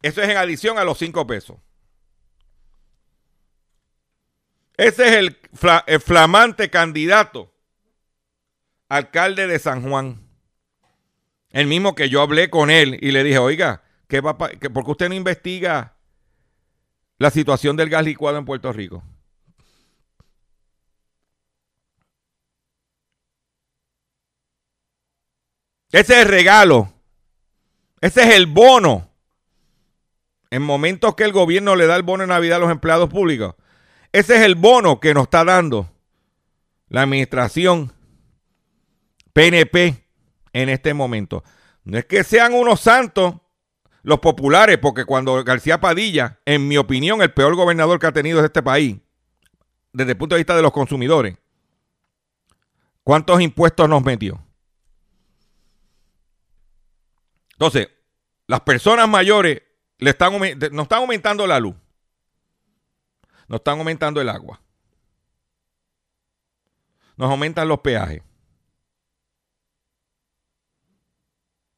Eso 0.00 0.22
es 0.22 0.30
en 0.30 0.38
adición 0.38 0.78
a 0.78 0.84
los 0.84 0.96
5 0.96 1.26
pesos. 1.26 1.58
Ese 4.78 5.06
es 5.06 5.12
el, 5.12 6.00
flamante 6.00 6.70
candidato 6.70 7.54
alcalde 8.88 9.46
de 9.46 9.58
San 9.58 9.82
Juan. 9.82 10.26
El 11.50 11.66
mismo 11.66 11.94
que 11.94 12.08
yo 12.08 12.22
hablé 12.22 12.48
con 12.48 12.70
él 12.70 12.98
y 13.02 13.12
le 13.12 13.22
dije, 13.22 13.38
oiga, 13.38 13.82
¿qué 14.08 14.22
va 14.22 14.38
¿por 14.38 14.58
qué 14.58 14.90
usted 14.90 15.08
no 15.10 15.14
investiga 15.14 15.96
la 17.18 17.30
situación 17.30 17.76
del 17.76 17.90
gas 17.90 18.04
licuado 18.04 18.38
en 18.38 18.46
Puerto 18.46 18.72
Rico? 18.72 19.04
Ese 25.94 26.14
es 26.14 26.22
el 26.22 26.28
regalo. 26.28 26.92
Ese 28.00 28.22
es 28.22 28.34
el 28.34 28.46
bono. 28.46 29.12
En 30.50 30.60
momentos 30.60 31.14
que 31.14 31.22
el 31.22 31.30
gobierno 31.30 31.76
le 31.76 31.86
da 31.86 31.94
el 31.94 32.02
bono 32.02 32.24
de 32.24 32.26
Navidad 32.26 32.56
a 32.56 32.60
los 32.62 32.72
empleados 32.72 33.08
públicos. 33.08 33.54
Ese 34.10 34.34
es 34.34 34.42
el 34.42 34.56
bono 34.56 34.98
que 34.98 35.14
nos 35.14 35.24
está 35.24 35.44
dando 35.44 35.88
la 36.88 37.02
administración 37.02 37.92
PNP 39.34 40.04
en 40.52 40.68
este 40.68 40.94
momento. 40.94 41.44
No 41.84 41.96
es 41.96 42.06
que 42.06 42.24
sean 42.24 42.54
unos 42.54 42.80
santos 42.80 43.36
los 44.02 44.18
populares, 44.18 44.78
porque 44.78 45.04
cuando 45.04 45.44
García 45.44 45.80
Padilla, 45.80 46.40
en 46.44 46.66
mi 46.66 46.76
opinión, 46.76 47.22
el 47.22 47.32
peor 47.32 47.54
gobernador 47.54 48.00
que 48.00 48.08
ha 48.08 48.12
tenido 48.12 48.44
este 48.44 48.64
país, 48.64 48.96
desde 49.92 50.10
el 50.10 50.18
punto 50.18 50.34
de 50.34 50.40
vista 50.40 50.56
de 50.56 50.62
los 50.62 50.72
consumidores, 50.72 51.36
¿cuántos 53.04 53.40
impuestos 53.40 53.88
nos 53.88 54.02
metió? 54.02 54.43
Entonces, 57.54 57.88
las 58.46 58.60
personas 58.60 59.08
mayores 59.08 59.62
le 59.98 60.10
están, 60.10 60.32
nos 60.32 60.82
están 60.82 60.98
aumentando 61.00 61.46
la 61.46 61.60
luz. 61.60 61.74
Nos 63.48 63.60
están 63.60 63.78
aumentando 63.78 64.20
el 64.20 64.28
agua. 64.28 64.60
Nos 67.16 67.30
aumentan 67.30 67.68
los 67.68 67.80
peajes. 67.80 68.22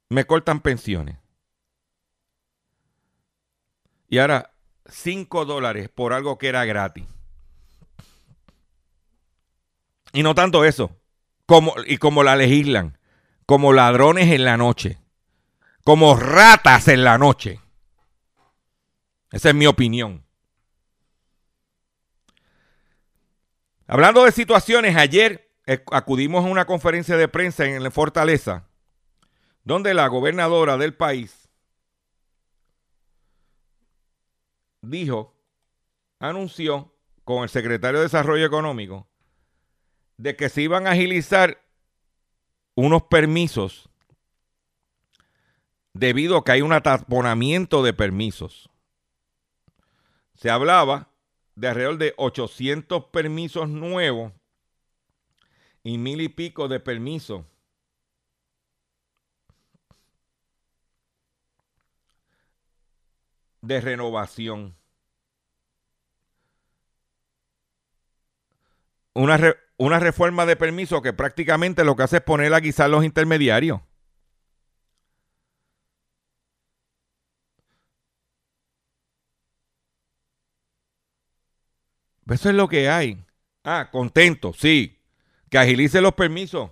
Me 0.08 0.24
cortan 0.24 0.60
pensiones. 0.60 1.18
Y 4.08 4.18
ahora 4.18 4.52
5 4.86 5.44
dólares 5.44 5.88
por 5.88 6.12
algo 6.12 6.38
que 6.38 6.48
era 6.48 6.64
gratis. 6.64 7.04
Y 10.12 10.22
no 10.22 10.34
tanto 10.34 10.64
eso. 10.64 10.96
Como, 11.44 11.74
y 11.86 11.98
como 11.98 12.22
la 12.22 12.36
legislan. 12.36 12.98
Como 13.44 13.72
ladrones 13.72 14.30
en 14.30 14.44
la 14.44 14.56
noche 14.56 14.98
como 15.86 16.16
ratas 16.16 16.88
en 16.88 17.04
la 17.04 17.16
noche. 17.16 17.60
Esa 19.30 19.50
es 19.50 19.54
mi 19.54 19.68
opinión. 19.68 20.26
Hablando 23.86 24.24
de 24.24 24.32
situaciones, 24.32 24.96
ayer 24.96 25.48
eh, 25.64 25.84
acudimos 25.92 26.44
a 26.44 26.48
una 26.48 26.64
conferencia 26.64 27.16
de 27.16 27.28
prensa 27.28 27.66
en 27.66 27.84
la 27.84 27.92
Fortaleza, 27.92 28.68
donde 29.62 29.94
la 29.94 30.08
gobernadora 30.08 30.76
del 30.76 30.92
país 30.92 31.48
dijo, 34.82 35.40
anunció 36.18 36.96
con 37.22 37.44
el 37.44 37.48
secretario 37.48 38.00
de 38.00 38.06
Desarrollo 38.06 38.44
Económico, 38.44 39.08
de 40.16 40.34
que 40.34 40.48
se 40.48 40.62
iban 40.62 40.88
a 40.88 40.90
agilizar 40.90 41.62
unos 42.74 43.04
permisos 43.04 43.85
debido 45.98 46.36
a 46.36 46.44
que 46.44 46.52
hay 46.52 46.62
un 46.62 46.72
ataponamiento 46.72 47.82
de 47.82 47.92
permisos. 47.92 48.70
Se 50.34 50.50
hablaba 50.50 51.08
de 51.54 51.68
alrededor 51.68 51.98
de 51.98 52.14
800 52.18 53.06
permisos 53.06 53.68
nuevos 53.68 54.32
y 55.82 55.98
mil 55.98 56.20
y 56.20 56.28
pico 56.28 56.68
de 56.68 56.80
permisos. 56.80 57.44
de 63.62 63.80
renovación. 63.80 64.76
Una, 69.12 69.56
una 69.76 69.98
reforma 69.98 70.46
de 70.46 70.54
permisos 70.54 71.02
que 71.02 71.12
prácticamente 71.12 71.82
lo 71.82 71.96
que 71.96 72.04
hace 72.04 72.18
es 72.18 72.22
poner 72.22 72.54
a 72.54 72.60
guisar 72.60 72.88
los 72.90 73.04
intermediarios. 73.04 73.80
Eso 82.28 82.48
es 82.48 82.54
lo 82.54 82.68
que 82.68 82.88
hay. 82.88 83.24
Ah, 83.64 83.88
contento, 83.90 84.52
sí. 84.52 85.02
Que 85.50 85.58
agilice 85.58 86.00
los 86.00 86.14
permisos. 86.14 86.70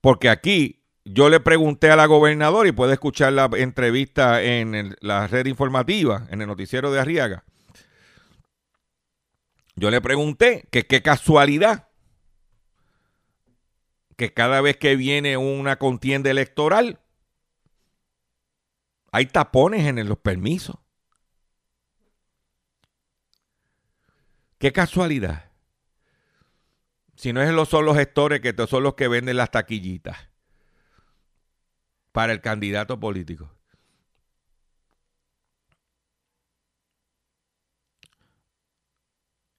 Porque 0.00 0.28
aquí 0.28 0.84
yo 1.04 1.28
le 1.28 1.40
pregunté 1.40 1.90
a 1.90 1.96
la 1.96 2.06
gobernadora 2.06 2.68
y 2.68 2.72
puede 2.72 2.92
escuchar 2.94 3.32
la 3.32 3.50
entrevista 3.56 4.42
en 4.42 4.96
la 5.00 5.26
red 5.26 5.46
informativa, 5.46 6.26
en 6.30 6.40
el 6.40 6.46
noticiero 6.46 6.92
de 6.92 7.00
Arriaga. 7.00 7.44
Yo 9.74 9.90
le 9.90 10.00
pregunté 10.00 10.68
que 10.70 10.86
qué 10.86 11.02
casualidad 11.02 11.88
que 14.16 14.34
cada 14.34 14.60
vez 14.60 14.76
que 14.76 14.96
viene 14.96 15.36
una 15.36 15.76
contienda 15.76 16.30
electoral 16.30 17.00
hay 19.12 19.26
tapones 19.26 19.86
en 19.86 20.06
los 20.08 20.18
permisos. 20.18 20.76
Qué 24.58 24.72
casualidad. 24.72 25.50
Si 27.16 27.32
no 27.32 27.42
es 27.42 27.68
son 27.68 27.84
los 27.84 27.96
gestores 27.96 28.40
que 28.40 28.54
son 28.66 28.82
los 28.82 28.94
que 28.94 29.08
venden 29.08 29.36
las 29.36 29.50
taquillitas 29.50 30.16
para 32.12 32.32
el 32.32 32.40
candidato 32.40 32.98
político. 32.98 33.52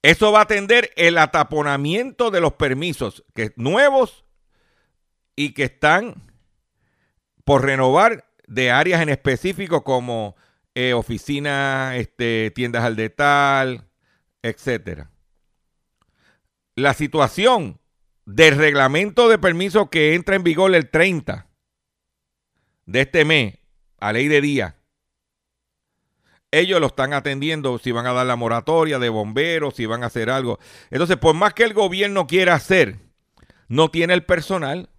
Eso 0.02 0.32
va 0.32 0.40
a 0.40 0.44
atender 0.44 0.92
el 0.96 1.18
ataponamiento 1.18 2.32
de 2.32 2.40
los 2.40 2.54
permisos 2.54 3.26
que 3.36 3.52
nuevos 3.58 4.24
y 5.36 5.54
que 5.54 5.64
están 5.64 6.32
por 7.44 7.66
renovar 7.66 8.26
de 8.48 8.72
áreas 8.72 9.02
en 9.02 9.10
específico 9.10 9.84
como 9.84 10.38
eh, 10.74 10.94
oficinas, 10.94 11.96
este, 11.96 12.52
tiendas 12.52 12.86
al 12.86 12.96
detal, 12.96 13.89
etcétera. 14.42 15.12
La 16.76 16.94
situación 16.94 17.80
del 18.26 18.56
reglamento 18.58 19.28
de 19.28 19.38
permiso 19.38 19.90
que 19.90 20.14
entra 20.14 20.36
en 20.36 20.44
vigor 20.44 20.74
el 20.76 20.90
30 20.90 21.48
de 22.86 23.02
este 23.02 23.26
mes, 23.26 23.58
a 24.00 24.14
ley 24.14 24.28
de 24.28 24.42
día, 24.42 24.76
ellos 26.52 26.80
lo 26.80 26.88
están 26.88 27.14
atendiendo 27.14 27.78
si 27.78 27.92
van 27.92 28.08
a 28.08 28.14
dar 28.14 28.26
la 28.26 28.36
moratoria 28.36 28.98
de 28.98 29.10
bomberos, 29.10 29.76
si 29.76 29.86
van 29.86 30.04
a 30.04 30.08
hacer 30.08 30.30
algo. 30.30 30.60
Entonces, 30.90 31.18
por 31.18 31.36
más 31.36 31.54
que 31.54 31.64
el 31.64 31.74
gobierno 31.74 32.26
quiera 32.28 32.56
hacer, 32.56 32.98
no 33.68 33.92
tiene 33.92 34.14
el 34.14 34.26
personal. 34.26 34.90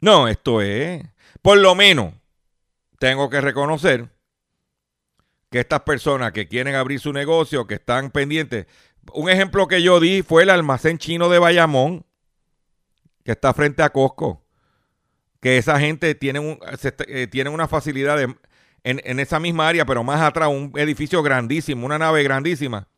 No, 0.00 0.28
esto 0.28 0.60
es, 0.60 1.02
por 1.42 1.58
lo 1.58 1.74
menos, 1.74 2.14
tengo 2.98 3.28
que 3.28 3.40
reconocer 3.40 4.15
que 5.50 5.60
estas 5.60 5.80
personas 5.80 6.32
que 6.32 6.48
quieren 6.48 6.74
abrir 6.74 7.00
su 7.00 7.12
negocio, 7.12 7.66
que 7.66 7.74
están 7.74 8.10
pendientes, 8.10 8.66
un 9.12 9.30
ejemplo 9.30 9.68
que 9.68 9.82
yo 9.82 10.00
di 10.00 10.22
fue 10.22 10.42
el 10.42 10.50
almacén 10.50 10.98
chino 10.98 11.28
de 11.28 11.38
Bayamón, 11.38 12.04
que 13.24 13.32
está 13.32 13.54
frente 13.54 13.82
a 13.82 13.90
Costco, 13.90 14.44
que 15.40 15.58
esa 15.58 15.78
gente 15.78 16.14
tiene, 16.14 16.38
un, 16.40 16.58
eh, 17.08 17.48
una 17.48 17.68
facilidad 17.68 18.20
en, 18.20 18.36
en 18.82 19.20
esa 19.20 19.38
misma 19.40 19.68
área, 19.68 19.84
pero 19.86 20.02
más 20.02 20.20
atrás, 20.20 20.48
un 20.48 20.72
edificio 20.76 21.22
grandísimo, 21.22 21.86
una 21.86 21.98
nave 21.98 22.22
grandísima, 22.22 22.88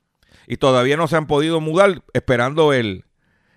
y 0.47 0.57
todavía 0.57 0.97
no 0.97 1.09
se 1.09 1.17
han 1.17 1.27
podido 1.27 1.61
mudar 1.61 2.03
esperando 2.15 2.73
el, 2.73 3.05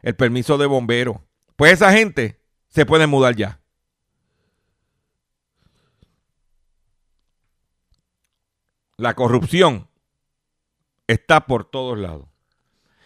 el 0.02 0.16
permiso 0.16 0.58
de 0.58 0.66
bombero. 0.66 1.24
Pues 1.56 1.74
esa 1.74 1.94
gente 1.94 2.40
se 2.68 2.86
puede 2.86 3.08
mudar 3.08 3.36
ya. 3.36 3.61
La 9.02 9.16
corrupción 9.16 9.88
está 11.08 11.48
por 11.48 11.66
todos 11.66 11.98
lados. 11.98 12.28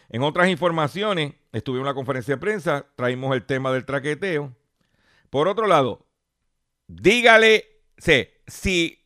En 0.09 0.23
otras 0.23 0.49
informaciones, 0.49 1.35
estuve 1.53 1.77
en 1.77 1.83
una 1.83 1.93
conferencia 1.93 2.33
de 2.35 2.41
prensa, 2.41 2.85
traímos 2.97 3.33
el 3.33 3.45
tema 3.45 3.71
del 3.71 3.85
traqueteo. 3.85 4.53
Por 5.29 5.47
otro 5.47 5.67
lado, 5.67 6.05
dígale 6.87 7.81
si 8.45 8.99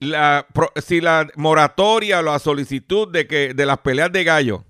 la, 0.00 0.46
si 0.76 1.00
la 1.00 1.26
moratoria 1.34 2.18
o 2.18 2.22
la 2.22 2.38
solicitud 2.40 3.10
de, 3.10 3.26
que, 3.26 3.54
de 3.54 3.64
las 3.64 3.78
peleas 3.78 4.12
de 4.12 4.24
gallo 4.24 4.66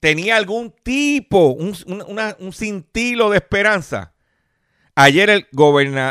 tenía 0.00 0.36
algún 0.36 0.70
tipo, 0.82 1.46
un, 1.46 1.74
un 2.38 2.52
cintilo 2.52 3.30
de 3.30 3.38
esperanza. 3.38 4.12
Ayer 4.94 5.30
el, 5.30 5.48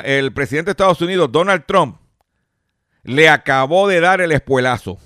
el 0.03 0.33
presidente 0.33 0.69
de 0.69 0.71
Estados 0.71 1.01
Unidos, 1.03 1.31
Donald 1.31 1.65
Trump, 1.67 2.08
le 3.09 3.27
acabó 3.27 3.87
de 3.87 4.01
dar 4.01 4.21
el 4.21 4.31
espuelazo. 4.31 4.99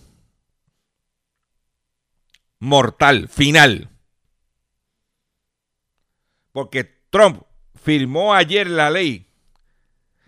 Mortal, 2.59 3.29
final. 3.29 3.91
Porque 6.51 6.83
Trump 7.09 7.43
firmó 7.81 8.33
ayer 8.33 8.69
la 8.69 8.89
ley 8.89 9.27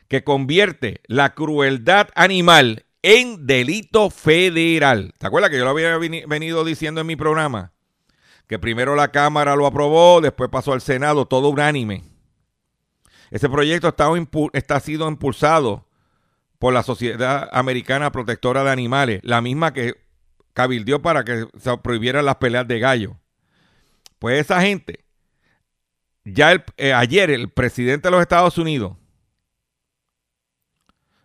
que 0.08 0.24
convierte 0.24 1.02
la 1.08 1.36
crueldad 1.36 2.08
animal 2.16 2.86
en 3.02 3.46
delito 3.46 4.10
federal. 4.10 5.14
¿Te 5.18 5.28
acuerdas 5.28 5.50
que 5.50 5.58
yo 5.58 5.66
lo 5.66 5.72
había 5.72 5.98
venido 5.98 6.64
diciendo 6.64 7.02
en 7.02 7.08
mi 7.08 7.18
programa? 7.18 7.74
Que 8.48 8.58
primero 8.58 8.96
la 8.96 9.12
Cámara 9.12 9.58
lo 9.58 9.66
aprobó, 9.66 10.22
después 10.22 10.50
pasó 10.50 10.72
al 10.72 10.80
Senado, 10.80 11.26
todo 11.26 11.50
unánime. 11.50 12.06
Ese 13.32 13.50
proyecto 13.50 13.90
está, 13.90 14.10
está 14.54 14.80
sido 14.80 15.10
impulsado 15.10 15.85
por 16.60 16.74
la 16.74 16.84
Sociedad 16.84 17.50
Americana 17.52 18.12
Protectora 18.12 18.64
de 18.64 18.72
Animales, 18.72 19.20
la 19.24 19.42
misma 19.42 19.74
que 19.74 19.96
cabildió 20.54 21.02
para 21.02 21.24
que 21.24 21.48
se 21.60 21.78
prohibieran 21.78 22.26
las 22.26 22.38
peleas 22.38 22.68
de 22.68 22.80
gallo. 22.80 23.18
Pues 24.20 24.40
esa 24.40 24.62
gente, 24.62 25.06
ya 26.24 26.64
eh, 26.78 26.94
ayer 26.94 27.30
el 27.30 27.50
presidente 27.50 28.08
de 28.08 28.12
los 28.12 28.22
Estados 28.22 28.58
Unidos 28.58 28.96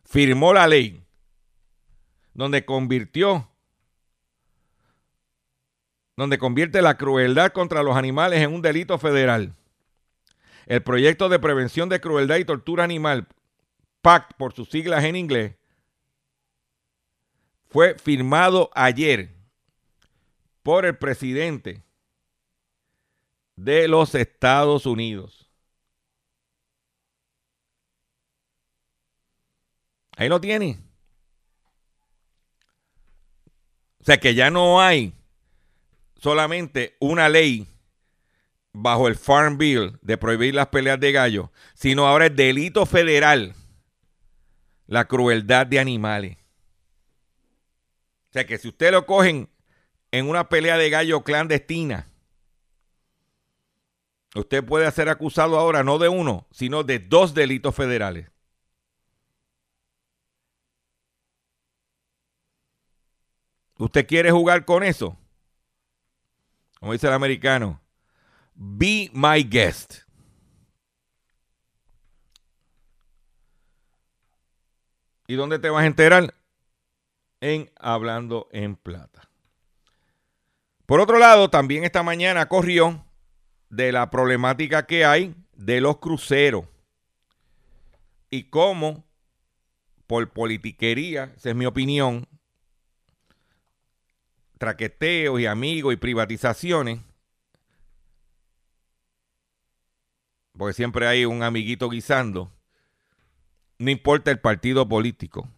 firmó 0.05 0.53
la 0.53 0.66
ley 0.66 1.05
donde 2.35 2.64
convirtió, 2.64 3.49
donde 6.16 6.39
convierte 6.39 6.83
la 6.83 6.97
crueldad 6.97 7.53
contra 7.53 7.83
los 7.83 7.97
animales 7.97 8.41
en 8.41 8.53
un 8.53 8.62
delito 8.62 8.99
federal. 8.99 9.55
El 10.66 10.83
proyecto 10.83 11.28
de 11.28 11.39
prevención 11.39 11.89
de 11.89 12.01
crueldad 12.01 12.37
y 12.37 12.45
tortura 12.45 12.85
animal 12.85 13.28
PACT 14.03 14.34
por 14.36 14.53
sus 14.53 14.68
siglas 14.68 15.05
en 15.05 15.16
inglés, 15.16 15.55
fue 17.68 17.96
firmado 17.98 18.70
ayer 18.74 19.34
por 20.62 20.84
el 20.84 20.96
presidente 20.96 21.84
de 23.57 23.88
los 23.88 24.14
Estados 24.14 24.86
Unidos. 24.86 25.48
Ahí 30.16 30.28
lo 30.28 30.40
tiene. 30.40 30.78
O 34.01 34.05
sea 34.05 34.18
que 34.18 34.34
ya 34.34 34.51
no 34.51 34.80
hay 34.80 35.14
solamente 36.16 36.96
una 37.01 37.28
ley 37.28 37.66
bajo 38.72 39.09
el 39.09 39.16
Farm 39.16 39.59
Bill 39.59 39.98
de 40.03 40.16
prohibir 40.18 40.55
las 40.55 40.68
peleas 40.68 40.98
de 41.01 41.12
gallo, 41.12 41.53
sino 41.74 42.07
ahora 42.07 42.26
es 42.26 42.36
delito 42.36 42.86
federal 42.86 43.55
la 44.91 45.07
crueldad 45.07 45.68
de 45.68 45.78
animales. 45.78 46.36
O 48.28 48.32
sea 48.32 48.45
que 48.45 48.59
si 48.59 48.68
usted 48.68 48.91
lo 48.91 49.07
cogen 49.07 49.49
en 50.11 50.28
una 50.28 50.49
pelea 50.49 50.76
de 50.76 50.91
gallo 50.91 51.22
clandestina, 51.22 52.09
usted 54.34 54.64
puede 54.64 54.91
ser 54.91 55.09
acusado 55.09 55.57
ahora 55.61 55.84
no 55.84 55.99
de 55.99 56.09
uno, 56.09 56.49
sino 56.51 56.82
de 56.82 56.99
dos 56.99 57.34
delitos 57.34 57.72
federales. 57.72 58.32
¿Usted 63.78 64.09
quiere 64.09 64.32
jugar 64.32 64.64
con 64.64 64.82
eso? 64.82 65.16
Como 66.80 66.95
dice 66.95 67.07
el 67.07 67.12
americano, 67.12 67.80
be 68.55 69.09
my 69.12 69.45
guest. 69.45 70.10
¿Y 75.31 75.37
dónde 75.37 75.61
te 75.61 75.70
vas 75.70 75.85
a 75.85 75.87
enterar? 75.87 76.35
En 77.41 77.70
Hablando 77.78 78.49
en 78.51 78.74
Plata. 78.74 79.31
Por 80.87 80.99
otro 80.99 81.20
lado, 81.20 81.49
también 81.49 81.85
esta 81.85 82.03
mañana 82.03 82.49
corrió 82.49 83.05
de 83.68 83.93
la 83.93 84.11
problemática 84.11 84.87
que 84.87 85.05
hay 85.05 85.37
de 85.53 85.81
los 85.81 85.99
cruceros 85.99 86.64
y 88.28 88.51
cómo, 88.51 89.05
por 90.09 90.28
politiquería, 90.31 91.33
esa 91.37 91.51
es 91.51 91.55
mi 91.55 91.64
opinión, 91.64 92.26
traqueteos 94.59 95.39
y 95.39 95.47
amigos 95.47 95.95
y 95.95 95.97
privatizaciones, 95.97 96.99
porque 100.59 100.74
siempre 100.74 101.07
hay 101.07 101.24
un 101.24 101.45
amiguito 101.45 101.89
guisando, 101.89 102.51
no 103.81 103.91
importa 103.91 104.31
el 104.31 104.39
partido 104.39 104.87
político. 104.87 105.49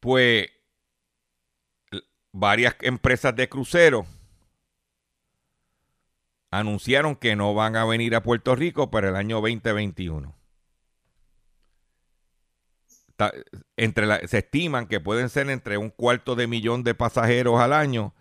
Pues 0.00 0.48
varias 2.32 2.74
empresas 2.80 3.34
de 3.36 3.48
cruceros 3.48 4.08
anunciaron 6.50 7.14
que 7.14 7.36
no 7.36 7.54
van 7.54 7.76
a 7.76 7.84
venir 7.84 8.16
a 8.16 8.24
Puerto 8.24 8.56
Rico 8.56 8.90
para 8.90 9.08
el 9.08 9.14
año 9.14 9.40
2021. 9.40 10.34
Entre 13.76 14.26
se 14.26 14.38
estiman 14.38 14.88
que 14.88 14.98
pueden 14.98 15.28
ser 15.28 15.48
entre 15.48 15.78
un 15.78 15.90
cuarto 15.90 16.34
de 16.34 16.48
millón 16.48 16.82
de 16.82 16.96
pasajeros 16.96 17.60
al 17.60 17.72
año 17.72 18.14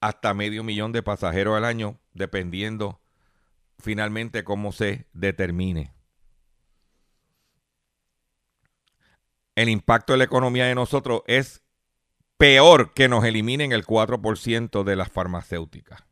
hasta 0.00 0.32
medio 0.32 0.64
millón 0.64 0.92
de 0.92 1.02
pasajeros 1.02 1.58
al 1.58 1.66
año, 1.66 2.00
dependiendo 2.14 3.02
finalmente 3.78 4.44
cómo 4.44 4.72
se 4.72 5.08
determine. 5.12 5.97
El 9.58 9.68
impacto 9.68 10.12
de 10.12 10.18
la 10.18 10.24
economía 10.24 10.66
de 10.66 10.76
nosotros 10.76 11.22
es 11.26 11.62
peor 12.36 12.94
que 12.94 13.08
nos 13.08 13.24
eliminen 13.24 13.72
el 13.72 13.84
4% 13.84 14.84
de 14.84 14.94
las 14.94 15.10
farmacéuticas. 15.10 16.04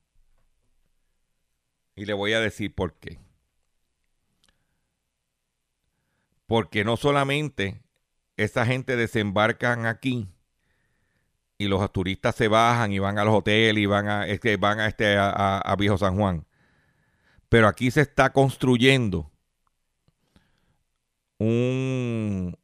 Y 1.94 2.06
le 2.06 2.12
voy 2.12 2.32
a 2.32 2.40
decir 2.40 2.74
por 2.74 2.94
qué. 2.94 3.20
Porque 6.46 6.84
no 6.84 6.96
solamente 6.96 7.80
esa 8.36 8.66
gente 8.66 8.96
desembarcan 8.96 9.86
aquí 9.86 10.28
y 11.56 11.68
los 11.68 11.92
turistas 11.92 12.34
se 12.34 12.48
bajan 12.48 12.92
y 12.92 12.98
van 12.98 13.16
a 13.16 13.24
los 13.24 13.34
hoteles 13.34 13.80
y 13.80 13.86
van 13.86 14.08
a, 14.08 14.26
este, 14.26 14.56
van 14.56 14.80
a, 14.80 14.88
este, 14.88 15.16
a, 15.16 15.58
a 15.58 15.76
Viejo 15.76 15.96
San 15.96 16.16
Juan. 16.16 16.44
Pero 17.48 17.68
aquí 17.68 17.92
se 17.92 18.00
está 18.00 18.32
construyendo 18.32 19.30
un, 21.38 22.56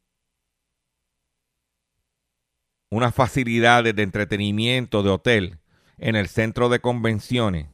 unas 2.93 3.14
facilidades 3.14 3.97
de 3.97 4.03
entretenimiento 4.03 5.03
de 5.03 5.09
hotel 5.09 5.59
en 5.97 6.14
el 6.14 6.28
centro 6.28 6.68
de 6.68 6.80
convenciones, 6.80 7.68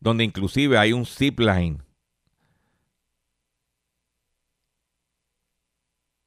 donde 0.00 0.24
inclusive 0.24 0.78
hay 0.78 0.92
un 0.92 1.06
zip 1.06 1.38
line 1.38 1.78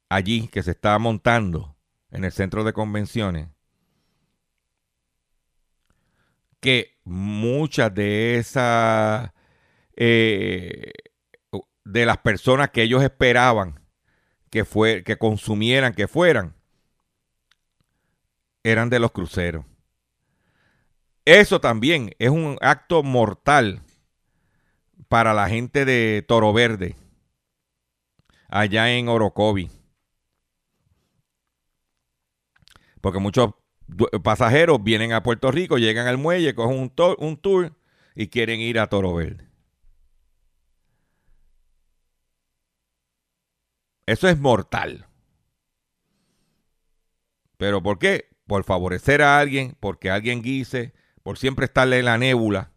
allí 0.08 0.48
que 0.48 0.62
se 0.62 0.70
está 0.70 0.98
montando 0.98 1.76
en 2.10 2.24
el 2.24 2.32
centro 2.32 2.64
de 2.64 2.72
convenciones, 2.72 3.48
que 6.58 6.98
muchas 7.04 7.94
de 7.94 8.38
esas 8.38 9.30
eh, 9.94 10.90
de 11.84 12.06
las 12.06 12.16
personas 12.16 12.70
que 12.70 12.80
ellos 12.80 13.02
esperaban 13.02 13.78
que, 14.48 14.64
fue, 14.64 15.04
que 15.04 15.18
consumieran, 15.18 15.92
que 15.92 16.08
fueran, 16.08 16.59
eran 18.62 18.90
de 18.90 18.98
los 18.98 19.12
cruceros. 19.12 19.64
Eso 21.24 21.60
también 21.60 22.14
es 22.18 22.30
un 22.30 22.56
acto 22.60 23.02
mortal 23.02 23.82
para 25.08 25.34
la 25.34 25.48
gente 25.48 25.84
de 25.84 26.24
Toro 26.26 26.52
Verde, 26.52 26.96
allá 28.48 28.90
en 28.92 29.08
Orocovi. 29.08 29.70
Porque 33.00 33.18
muchos 33.18 33.54
pasajeros 34.22 34.82
vienen 34.82 35.12
a 35.12 35.22
Puerto 35.22 35.50
Rico, 35.50 35.78
llegan 35.78 36.06
al 36.06 36.18
muelle, 36.18 36.54
cogen 36.54 36.78
un, 36.78 36.92
un 37.18 37.36
tour 37.36 37.76
y 38.14 38.28
quieren 38.28 38.60
ir 38.60 38.78
a 38.78 38.88
Toro 38.88 39.14
Verde. 39.14 39.48
Eso 44.06 44.28
es 44.28 44.38
mortal. 44.38 45.06
¿Pero 47.56 47.82
por 47.82 47.98
qué? 47.98 48.29
Por 48.50 48.64
favorecer 48.64 49.22
a 49.22 49.38
alguien, 49.38 49.76
porque 49.78 50.10
alguien 50.10 50.42
guise, 50.42 50.92
por 51.22 51.38
siempre 51.38 51.66
estarle 51.66 52.00
en 52.00 52.06
la 52.06 52.18
nébula. 52.18 52.72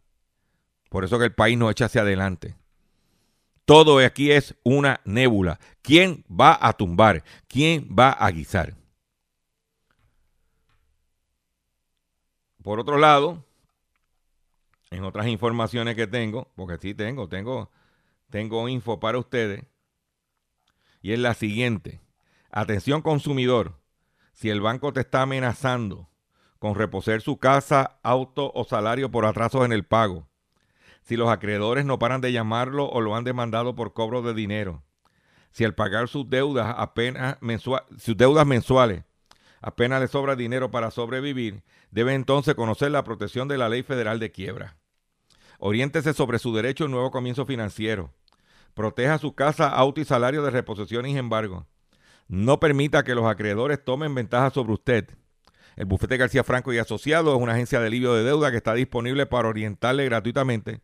Por 0.88 1.04
eso 1.04 1.18
que 1.18 1.26
el 1.26 1.34
país 1.34 1.58
no 1.58 1.72
echa 1.72 1.86
hacia 1.86 2.02
adelante. 2.02 2.56
Todo 3.66 3.98
aquí 3.98 4.30
es 4.30 4.54
una 4.64 5.02
nébula. 5.04 5.60
¿Quién 5.82 6.26
va 6.30 6.60
a 6.62 6.74
tumbar? 6.74 7.24
¿Quién 7.48 7.90
va 7.90 8.12
a 8.12 8.30
guisar? 8.30 8.76
Por 12.62 12.80
otro 12.80 13.00
lado, 13.00 13.44
en 14.92 15.04
otras 15.04 15.26
informaciones 15.26 15.96
que 15.96 16.06
tengo, 16.06 16.52
porque 16.56 16.78
sí 16.78 16.94
tengo, 16.94 17.28
tengo, 17.28 17.72
tengo 18.30 18.70
info 18.70 19.00
para 19.00 19.18
ustedes 19.18 19.64
y 21.02 21.14
es 21.14 21.20
la 21.20 21.34
siguiente. 21.34 22.00
Atención 22.52 23.02
consumidor, 23.02 23.80
si 24.34 24.50
el 24.50 24.62
banco 24.62 24.92
te 24.92 25.02
está 25.02 25.22
amenazando 25.22 26.10
con 26.60 26.76
reposer 26.76 27.22
su 27.22 27.38
casa, 27.38 28.00
auto 28.04 28.52
o 28.54 28.64
salario 28.64 29.12
por 29.12 29.26
atrasos 29.26 29.66
en 29.66 29.72
el 29.72 29.86
pago, 29.86 30.28
si 31.02 31.16
los 31.16 31.30
acreedores 31.30 31.86
no 31.86 32.00
paran 32.00 32.22
de 32.22 32.32
llamarlo 32.32 32.90
o 32.90 33.02
lo 33.02 33.16
han 33.16 33.24
demandado 33.24 33.76
por 33.76 33.94
cobro 33.94 34.22
de 34.22 34.34
dinero, 34.34 34.84
si 35.52 35.64
al 35.64 35.76
pagar 35.76 36.08
sus 36.08 36.30
deudas 36.30 36.74
apenas 36.78 37.38
sus 37.60 38.18
deudas 38.18 38.46
mensuales 38.46 39.04
apenas 39.62 40.02
le 40.02 40.08
sobra 40.10 40.36
dinero 40.36 40.72
para 40.72 40.92
sobrevivir, 40.92 41.64
debe 41.90 42.14
entonces 42.14 42.54
conocer 42.54 42.92
la 42.92 43.06
protección 43.06 43.48
de 43.48 43.58
la 43.58 43.70
Ley 43.70 43.82
Federal 43.82 44.20
de 44.20 44.30
Quiebra. 44.32 44.76
Oriéntese 45.58 46.14
sobre 46.14 46.38
su 46.38 46.54
derecho 46.54 46.86
a 46.86 46.90
nuevo 46.90 47.12
comienzo 47.12 47.46
financiero. 47.46 48.12
Proteja 48.74 49.18
su 49.20 49.36
casa, 49.36 49.70
auto 49.70 50.02
y 50.02 50.06
salario 50.06 50.44
de 50.44 50.52
reposición 50.52 51.06
y 51.06 51.18
embargo. 51.18 51.66
No 52.28 52.60
permita 52.60 53.04
que 53.04 53.16
los 53.16 53.26
acreedores 53.26 53.84
tomen 53.84 54.16
ventaja 54.16 54.50
sobre 54.50 54.74
usted. 54.74 55.10
El 55.76 55.86
bufete 55.86 56.18
García 56.18 56.44
Franco 56.44 56.72
y 56.72 56.78
Asociados 56.78 57.36
es 57.36 57.42
una 57.42 57.54
agencia 57.54 57.80
de 57.80 57.88
alivio 57.88 58.14
de 58.14 58.24
deuda 58.24 58.52
que 58.52 58.58
está 58.58 58.74
disponible 58.74 59.26
para 59.26 59.48
orientarle 59.48 60.06
gratuitamente 60.06 60.82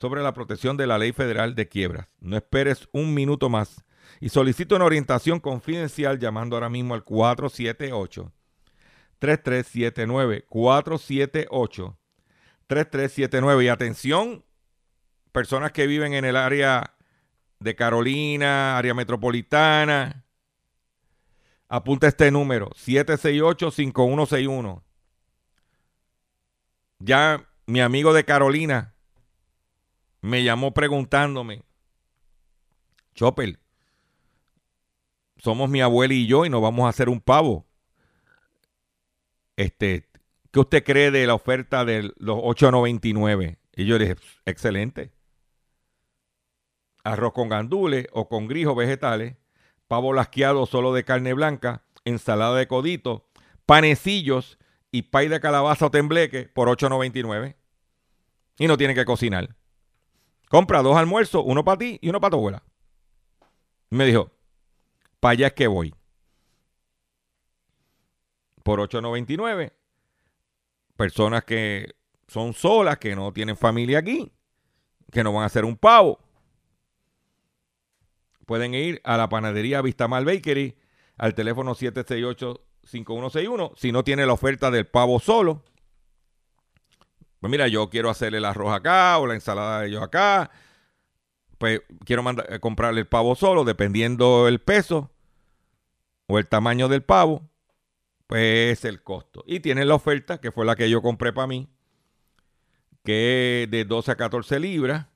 sobre 0.00 0.22
la 0.22 0.32
protección 0.32 0.76
de 0.76 0.86
la 0.86 0.98
ley 0.98 1.12
federal 1.12 1.54
de 1.54 1.68
quiebras. 1.68 2.08
No 2.20 2.36
esperes 2.36 2.88
un 2.92 3.14
minuto 3.14 3.48
más 3.48 3.84
y 4.20 4.30
solicito 4.30 4.76
una 4.76 4.84
orientación 4.84 5.40
confidencial 5.40 6.18
llamando 6.18 6.56
ahora 6.56 6.70
mismo 6.70 6.94
al 6.94 7.04
478 7.04 8.32
3379 9.18 10.44
478 10.48 11.98
3379 12.66 13.64
y 13.64 13.68
atención 13.68 14.44
personas 15.32 15.72
que 15.72 15.86
viven 15.86 16.14
en 16.14 16.24
el 16.24 16.36
área 16.36 16.94
de 17.58 17.74
Carolina, 17.74 18.78
área 18.78 18.94
metropolitana. 18.94 20.23
Apunta 21.74 22.06
este 22.06 22.30
número, 22.30 22.70
768-5161. 22.70 24.80
Ya 27.00 27.44
mi 27.66 27.80
amigo 27.80 28.12
de 28.12 28.24
Carolina 28.24 28.94
me 30.20 30.44
llamó 30.44 30.72
preguntándome, 30.72 31.64
Chopper, 33.16 33.58
somos 35.36 35.68
mi 35.68 35.80
abuela 35.80 36.14
y 36.14 36.28
yo 36.28 36.46
y 36.46 36.48
nos 36.48 36.62
vamos 36.62 36.86
a 36.86 36.90
hacer 36.90 37.08
un 37.08 37.20
pavo. 37.20 37.66
Este, 39.56 40.08
¿qué 40.52 40.60
usted 40.60 40.84
cree 40.84 41.10
de 41.10 41.26
la 41.26 41.34
oferta 41.34 41.84
de 41.84 42.12
los 42.18 42.38
8.99? 42.38 43.58
Y 43.74 43.86
yo 43.86 43.98
le 43.98 44.04
dije, 44.04 44.16
excelente 44.44 45.10
arroz 47.02 47.32
con 47.32 47.48
gandules 47.48 48.06
o 48.12 48.28
con 48.28 48.46
grijos 48.46 48.76
vegetales, 48.76 49.34
pavo 49.94 50.12
lasqueado 50.12 50.66
solo 50.66 50.92
de 50.92 51.04
carne 51.04 51.34
blanca, 51.34 51.84
ensalada 52.04 52.56
de 52.56 52.66
codito, 52.66 53.28
panecillos 53.64 54.58
y 54.90 55.02
pay 55.02 55.28
de 55.28 55.38
calabaza 55.38 55.86
o 55.86 55.90
tembleque 55.92 56.50
por 56.52 56.66
8.99. 56.66 57.54
Y 58.58 58.66
no 58.66 58.76
tiene 58.76 58.96
que 58.96 59.04
cocinar. 59.04 59.54
Compra 60.48 60.82
dos 60.82 60.96
almuerzos, 60.96 61.44
uno 61.46 61.64
para 61.64 61.78
ti 61.78 62.00
y 62.02 62.08
uno 62.08 62.20
para 62.20 62.32
tu 62.32 62.36
abuela. 62.38 62.64
Me 63.90 64.04
dijo, 64.04 64.32
para 65.20 65.34
allá 65.34 65.46
es 65.46 65.52
que 65.52 65.68
voy. 65.68 65.94
Por 68.64 68.80
8.99. 68.80 69.74
Personas 70.96 71.44
que 71.44 71.94
son 72.26 72.52
solas, 72.52 72.98
que 72.98 73.14
no 73.14 73.32
tienen 73.32 73.56
familia 73.56 74.00
aquí, 74.00 74.32
que 75.12 75.22
no 75.22 75.32
van 75.32 75.44
a 75.44 75.46
hacer 75.46 75.64
un 75.64 75.76
pavo 75.76 76.18
pueden 78.44 78.74
ir 78.74 79.00
a 79.04 79.16
la 79.16 79.28
panadería 79.28 79.82
Vistamal 79.82 80.24
Bakery 80.24 80.76
al 81.16 81.34
teléfono 81.34 81.74
768-5161. 81.74 83.72
Si 83.76 83.92
no 83.92 84.04
tiene 84.04 84.26
la 84.26 84.32
oferta 84.32 84.70
del 84.70 84.86
pavo 84.86 85.20
solo, 85.20 85.62
pues 87.40 87.50
mira, 87.50 87.68
yo 87.68 87.90
quiero 87.90 88.10
hacer 88.10 88.34
el 88.34 88.44
arroz 88.44 88.72
acá 88.72 89.18
o 89.18 89.26
la 89.26 89.34
ensalada 89.34 89.82
de 89.82 89.90
yo 89.90 90.02
acá. 90.02 90.50
Pues 91.58 91.82
quiero 92.04 92.22
mandar, 92.22 92.46
eh, 92.52 92.58
comprarle 92.58 93.00
el 93.00 93.06
pavo 93.06 93.34
solo, 93.34 93.64
dependiendo 93.64 94.48
el 94.48 94.60
peso 94.60 95.10
o 96.26 96.38
el 96.38 96.46
tamaño 96.48 96.88
del 96.88 97.02
pavo, 97.02 97.48
pues 98.26 98.78
es 98.78 98.84
el 98.84 99.02
costo. 99.02 99.44
Y 99.46 99.60
tienen 99.60 99.88
la 99.88 99.94
oferta, 99.94 100.40
que 100.40 100.52
fue 100.52 100.64
la 100.64 100.74
que 100.74 100.90
yo 100.90 101.02
compré 101.02 101.32
para 101.32 101.46
mí, 101.46 101.68
que 103.04 103.64
es 103.64 103.70
de 103.70 103.84
12 103.84 104.12
a 104.12 104.16
14 104.16 104.58
libras 104.58 105.06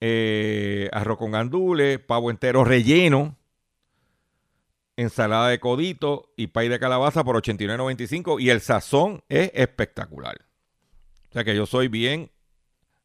eh, 0.00 0.88
arroz 0.92 1.18
con 1.18 1.32
gandules, 1.32 1.98
pavo 1.98 2.30
entero 2.30 2.64
relleno, 2.64 3.36
ensalada 4.96 5.48
de 5.48 5.60
codito 5.60 6.32
y 6.36 6.48
pay 6.48 6.68
de 6.68 6.78
calabaza 6.78 7.24
por 7.24 7.36
89.95 7.36 8.40
y 8.40 8.50
el 8.50 8.60
sazón 8.60 9.22
es 9.28 9.50
espectacular. 9.54 10.36
O 11.30 11.32
sea 11.32 11.44
que 11.44 11.54
yo 11.54 11.66
soy 11.66 11.88
bien 11.88 12.30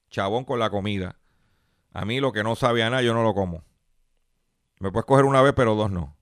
chabón 0.10 0.46
con 0.46 0.60
la 0.60 0.70
comida. 0.70 1.18
A 1.94 2.06
mí 2.06 2.20
lo 2.20 2.32
que 2.32 2.44
no 2.44 2.56
sabe 2.56 2.84
a 2.84 2.90
nada 2.90 3.02
yo 3.02 3.14
no 3.14 3.24
lo 3.24 3.34
como. 3.34 3.64
Me 4.80 4.92
puedes 4.92 5.06
coger 5.06 5.26
una 5.26 5.42
vez 5.42 5.54
pero 5.56 5.76
dos 5.76 5.92
no. 5.92 6.16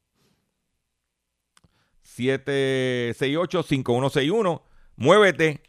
768-5161. 2.03 4.61
Muévete. 4.95 5.61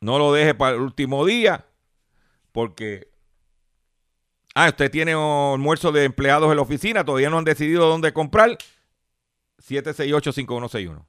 No 0.00 0.18
lo 0.18 0.32
deje 0.32 0.54
para 0.54 0.76
el 0.76 0.82
último 0.82 1.26
día 1.26 1.66
porque 2.52 3.13
Ah, 4.54 4.68
usted 4.68 4.88
tiene 4.88 5.12
almuerzo 5.12 5.90
de 5.90 6.04
empleados 6.04 6.48
en 6.48 6.56
la 6.56 6.62
oficina, 6.62 7.04
todavía 7.04 7.28
no 7.28 7.38
han 7.38 7.44
decidido 7.44 7.88
dónde 7.88 8.12
comprar. 8.12 8.56
768-5161. 9.58 11.04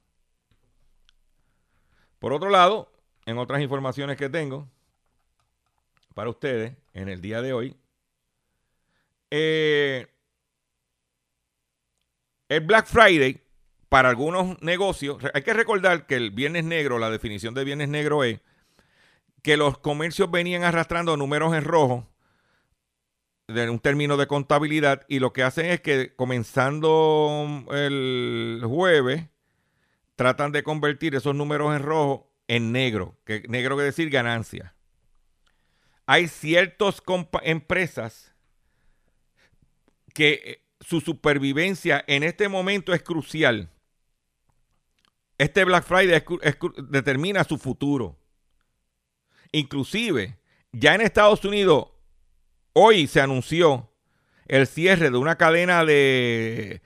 Por 2.18 2.32
otro 2.32 2.50
lado, 2.50 2.90
en 3.24 3.38
otras 3.38 3.62
informaciones 3.62 4.16
que 4.16 4.28
tengo 4.28 4.68
para 6.14 6.30
ustedes 6.30 6.76
en 6.92 7.08
el 7.08 7.20
día 7.20 7.40
de 7.40 7.52
hoy, 7.52 7.76
eh, 9.30 10.08
el 12.48 12.60
Black 12.62 12.86
Friday 12.86 13.42
para 13.88 14.08
algunos 14.08 14.60
negocios, 14.60 15.18
hay 15.34 15.42
que 15.42 15.52
recordar 15.52 16.06
que 16.06 16.16
el 16.16 16.32
viernes 16.32 16.64
negro, 16.64 16.98
la 16.98 17.10
definición 17.10 17.54
de 17.54 17.64
viernes 17.64 17.88
negro 17.88 18.24
es 18.24 18.40
que 19.42 19.56
los 19.56 19.78
comercios 19.78 20.30
venían 20.30 20.64
arrastrando 20.64 21.16
números 21.16 21.54
en 21.54 21.62
rojo 21.62 22.08
de 23.48 23.70
un 23.70 23.78
término 23.78 24.16
de 24.16 24.26
contabilidad 24.26 25.04
y 25.08 25.20
lo 25.20 25.32
que 25.32 25.42
hacen 25.42 25.66
es 25.66 25.80
que 25.80 26.14
comenzando 26.16 27.64
el 27.70 28.60
jueves 28.64 29.24
tratan 30.16 30.50
de 30.50 30.62
convertir 30.62 31.14
esos 31.14 31.34
números 31.34 31.74
en 31.76 31.82
rojo 31.82 32.32
en 32.48 32.72
negro, 32.72 33.16
que 33.24 33.44
negro 33.48 33.76
quiere 33.76 33.86
decir 33.86 34.10
ganancia. 34.10 34.74
Hay 36.06 36.28
ciertas 36.28 37.02
empresas 37.42 38.32
que 40.14 40.32
eh, 40.32 40.62
su 40.80 41.00
supervivencia 41.00 42.04
en 42.06 42.22
este 42.22 42.48
momento 42.48 42.94
es 42.94 43.02
crucial. 43.02 43.68
Este 45.38 45.64
Black 45.64 45.84
Friday 45.84 46.24
determina 46.88 47.44
su 47.44 47.58
futuro. 47.58 48.16
Inclusive, 49.52 50.38
ya 50.72 50.94
en 50.94 51.02
Estados 51.02 51.44
Unidos, 51.44 51.88
hoy 52.78 53.06
se 53.06 53.22
anunció 53.22 53.90
el 54.44 54.66
cierre 54.66 55.10
de 55.10 55.16
una 55.16 55.36
cadena 55.36 55.82
de, 55.82 56.82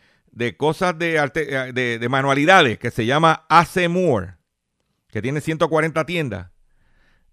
cosas 0.56 0.96
de, 0.96 1.98
de, 1.98 2.08
manualidades 2.08 2.78
que 2.78 2.92
se 2.92 3.06
llama 3.06 3.44
AC 3.48 3.88
Moore, 3.88 4.36
que 5.08 5.20
tiene 5.20 5.40
140 5.40 6.06
tiendas. 6.06 6.52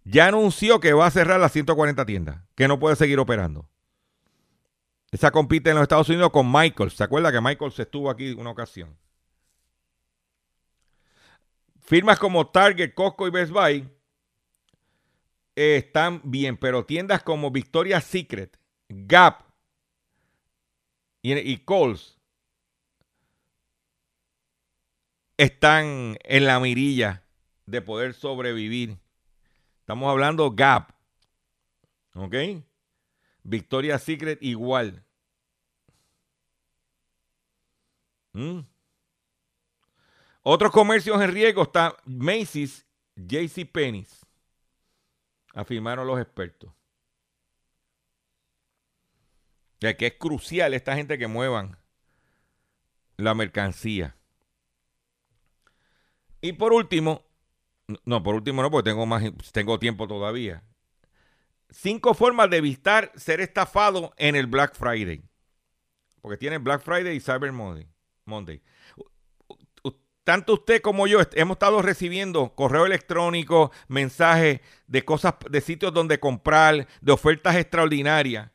Ya 0.05 0.25
anunció 0.25 0.79
que 0.79 0.93
va 0.93 1.05
a 1.05 1.11
cerrar 1.11 1.39
las 1.39 1.51
140 1.51 2.03
tiendas, 2.07 2.41
que 2.55 2.67
no 2.67 2.79
puede 2.79 2.95
seguir 2.95 3.19
operando. 3.19 3.69
Esa 5.11 5.29
compite 5.29 5.69
en 5.69 5.75
los 5.75 5.83
Estados 5.83 6.09
Unidos 6.09 6.31
con 6.31 6.51
Michael. 6.51 6.89
¿Se 6.89 7.03
acuerda 7.03 7.31
que 7.31 7.39
Michael 7.39 7.73
estuvo 7.77 8.09
aquí 8.09 8.31
una 8.31 8.49
ocasión? 8.49 8.97
Firmas 11.81 12.17
como 12.17 12.47
Target, 12.47 12.95
Costco 12.95 13.27
y 13.27 13.31
Best 13.31 13.51
Buy 13.51 13.87
están 15.57 16.21
bien, 16.23 16.55
pero 16.55 16.85
tiendas 16.85 17.23
como 17.23 17.49
Victoria's 17.49 18.03
Secret, 18.03 18.59
Gap 18.87 19.43
y, 21.23 21.33
y 21.33 21.57
Kohl's 21.57 22.17
están 25.37 26.17
en 26.23 26.45
la 26.45 26.59
mirilla 26.59 27.23
de 27.65 27.81
poder 27.81 28.13
sobrevivir. 28.13 28.97
Estamos 29.79 30.09
hablando 30.09 30.51
Gap. 30.51 30.91
¿Ok? 32.13 32.35
Victoria's 33.43 34.03
Secret 34.03 34.39
igual. 34.41 35.03
¿Mm? 38.33 38.59
Otros 40.43 40.71
comercios 40.71 41.21
en 41.21 41.31
riesgo 41.31 41.63
están 41.63 41.93
Macy's, 42.05 42.85
JC 43.15 43.69
Penney's, 43.69 44.25
afirmaron 45.57 46.07
los 46.07 46.19
expertos. 46.19 46.71
Ya 49.79 49.95
que 49.95 50.07
es 50.07 50.13
crucial 50.13 50.73
esta 50.73 50.95
gente 50.95 51.17
que 51.17 51.27
muevan 51.27 51.77
la 53.17 53.33
mercancía. 53.33 54.15
Y 56.41 56.53
por 56.53 56.73
último, 56.73 57.25
no, 58.05 58.23
por 58.23 58.35
último 58.35 58.61
no, 58.61 58.71
porque 58.71 58.89
tengo 58.89 59.05
más, 59.05 59.23
tengo 59.51 59.79
tiempo 59.79 60.07
todavía 60.07 60.63
cinco 61.69 62.13
formas 62.13 62.49
de 62.49 62.57
evitar 62.57 63.11
ser 63.15 63.41
estafado 63.41 64.13
en 64.17 64.35
el 64.35 64.47
Black 64.47 64.75
Friday. 64.75 65.23
Porque 66.21 66.37
tiene 66.37 66.57
Black 66.57 66.81
Friday 66.81 67.15
y 67.15 67.19
Cyber 67.19 67.51
Monday. 67.51 67.87
Monday. 68.25 68.61
Tanto 70.27 70.55
usted 70.55 70.81
como 70.81 71.07
yo 71.07 71.19
hemos 71.35 71.55
estado 71.55 71.81
recibiendo 71.81 72.53
correo 72.53 72.85
electrónico, 72.85 73.71
mensajes 73.87 74.59
de 74.85 75.05
cosas, 75.05 75.35
de 75.49 75.61
sitios 75.61 75.93
donde 75.93 76.19
comprar, 76.19 76.85
de 76.99 77.11
ofertas 77.13 77.55
extraordinarias. 77.55 78.51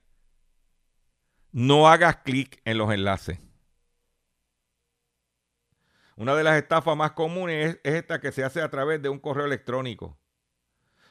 No 1.51 1.89
hagas 1.89 2.17
clic 2.17 2.61
en 2.67 2.77
los 2.77 2.93
enlaces. 2.93 3.39
Una 6.15 6.35
de 6.35 6.45
las 6.45 6.59
estafas 6.59 6.95
más 6.95 7.13
comunes 7.13 7.81
es 7.83 7.95
esta 7.95 8.21
que 8.21 8.33
se 8.33 8.45
hace 8.45 8.61
a 8.61 8.69
través 8.69 9.01
de 9.01 9.09
un 9.09 9.19
correo 9.19 9.47
electrónico 9.47 10.19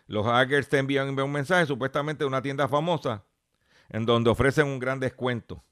los 0.05 0.27
hackers 0.27 0.69
te 0.69 0.77
envían 0.77 1.17
un 1.17 1.31
mensaje 1.31 1.65
supuestamente 1.65 2.23
de 2.23 2.27
una 2.27 2.43
tienda 2.43 2.67
famosa 2.67 3.23
en 3.89 4.05
donde 4.05 4.29
ofrecen 4.29 4.67
un 4.67 4.77
gran 4.77 4.99
descuento. 4.99 5.63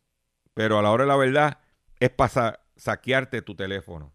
Pero 0.56 0.80
a 0.80 0.82
la 0.82 0.90
hora 0.90 1.04
de 1.04 1.10
la 1.10 1.16
verdad 1.16 1.60
es 2.00 2.10
para 2.10 2.62
saquearte 2.76 3.44
tu 3.44 3.54
teléfono. 3.54 4.14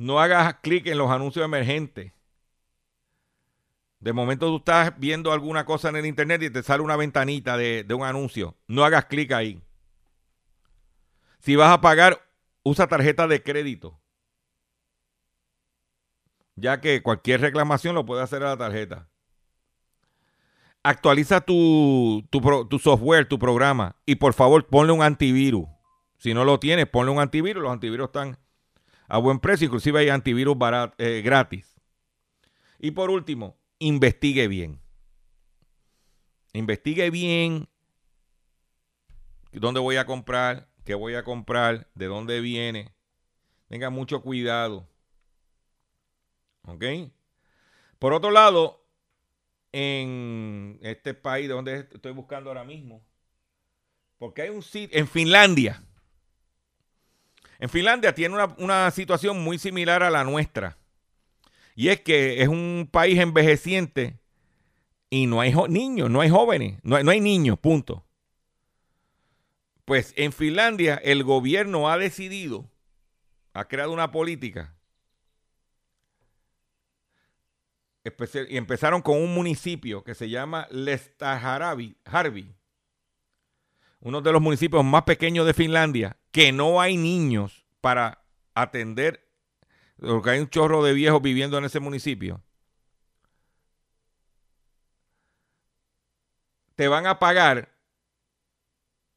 No 0.00 0.20
hagas 0.20 0.54
clic 0.62 0.86
en 0.86 0.98
los 0.98 1.10
anuncios 1.10 1.44
emergentes. 1.44 2.12
De 3.98 4.12
momento 4.12 4.46
tú 4.46 4.56
estás 4.56 4.98
viendo 4.98 5.32
alguna 5.32 5.64
cosa 5.64 5.90
en 5.90 5.96
el 5.96 6.06
internet 6.06 6.42
y 6.42 6.50
te 6.50 6.62
sale 6.62 6.82
una 6.82 6.96
ventanita 6.96 7.56
de, 7.56 7.84
de 7.84 7.94
un 7.94 8.04
anuncio. 8.04 8.56
No 8.66 8.84
hagas 8.84 9.04
clic 9.06 9.32
ahí. 9.32 9.62
Si 11.40 11.56
vas 11.56 11.70
a 11.70 11.80
pagar, 11.80 12.20
usa 12.62 12.86
tarjeta 12.86 13.26
de 13.28 13.42
crédito 13.42 14.00
ya 16.60 16.80
que 16.80 17.02
cualquier 17.02 17.40
reclamación 17.40 17.94
lo 17.94 18.04
puede 18.04 18.22
hacer 18.22 18.42
a 18.42 18.50
la 18.50 18.56
tarjeta. 18.56 19.08
Actualiza 20.82 21.40
tu, 21.40 22.26
software, 22.80 23.28
tu 23.28 23.38
programa 23.38 23.96
y 24.06 24.16
por 24.16 24.32
favor 24.32 24.66
ponle 24.66 24.92
un 24.92 25.02
antivirus. 25.02 25.66
Si 26.18 26.32
no 26.34 26.44
lo 26.44 26.58
tienes, 26.58 26.86
ponle 26.86 27.12
un 27.12 27.18
antivirus. 27.18 27.62
Los 27.62 27.72
antivirus 27.72 28.06
están 28.06 28.38
a 29.10 29.18
buen 29.18 29.40
precio, 29.40 29.66
inclusive 29.66 29.98
hay 29.98 30.08
antivirus 30.08 30.56
eh, 30.96 31.20
gratis. 31.24 31.74
Y 32.78 32.92
por 32.92 33.10
último, 33.10 33.58
investigue 33.80 34.46
bien. 34.46 34.80
Investigue 36.52 37.10
bien 37.10 37.68
dónde 39.52 39.80
voy 39.80 39.96
a 39.96 40.06
comprar, 40.06 40.68
qué 40.84 40.94
voy 40.94 41.16
a 41.16 41.24
comprar, 41.24 41.88
de 41.96 42.06
dónde 42.06 42.40
viene. 42.40 42.94
Tenga 43.68 43.90
mucho 43.90 44.22
cuidado. 44.22 44.88
¿Ok? 46.66 46.84
Por 47.98 48.12
otro 48.12 48.30
lado, 48.30 48.86
en 49.72 50.78
este 50.82 51.14
país 51.14 51.48
de 51.48 51.54
donde 51.54 51.80
estoy 51.80 52.12
buscando 52.12 52.50
ahora 52.50 52.62
mismo, 52.62 53.04
porque 54.18 54.42
hay 54.42 54.50
un 54.50 54.62
sitio, 54.62 54.96
en 54.96 55.08
Finlandia, 55.08 55.82
en 57.60 57.68
Finlandia 57.68 58.14
tiene 58.14 58.42
una, 58.56 58.90
situación 58.90 59.44
muy 59.44 59.58
similar 59.58 60.02
a 60.02 60.10
la 60.10 60.24
nuestra. 60.24 60.78
Y 61.74 61.88
es 61.88 62.00
que 62.00 62.42
es 62.42 62.48
un 62.48 62.88
país 62.90 63.18
envejeciente 63.18 64.18
y 65.10 65.26
no 65.26 65.42
hay 65.42 65.54
niños, 65.68 66.10
no 66.10 66.22
hay 66.22 66.30
jóvenes, 66.30 66.80
no 66.82 66.96
hay, 66.96 67.04
no 67.04 67.10
hay 67.10 67.20
niños, 67.20 67.58
punto. 67.58 68.04
Pues 69.84 70.14
en 70.16 70.32
Finlandia 70.32 70.94
el 71.04 71.22
gobierno 71.22 71.90
ha 71.90 71.98
decidido, 71.98 72.70
ha 73.52 73.68
creado 73.68 73.92
una 73.92 74.10
política 74.10 74.74
y 78.48 78.56
empezaron 78.56 79.02
con 79.02 79.18
un 79.18 79.34
municipio 79.34 80.02
que 80.02 80.14
se 80.14 80.30
llama 80.30 80.66
Lestaharavi, 80.70 81.98
Harvi, 82.06 82.54
uno 84.00 84.22
de 84.22 84.32
los 84.32 84.40
municipios 84.40 84.82
más 84.82 85.02
pequeños 85.02 85.44
de 85.44 85.52
Finlandia, 85.52 86.16
que 86.30 86.52
no 86.52 86.80
hay 86.80 86.96
niños 86.96 87.66
para 87.80 88.22
atender, 88.54 89.28
porque 89.98 90.30
hay 90.30 90.40
un 90.40 90.48
chorro 90.48 90.82
de 90.82 90.92
viejos 90.92 91.20
viviendo 91.22 91.58
en 91.58 91.64
ese 91.64 91.80
municipio. 91.80 92.42
Te 96.76 96.88
van 96.88 97.06
a 97.06 97.18
pagar 97.18 97.74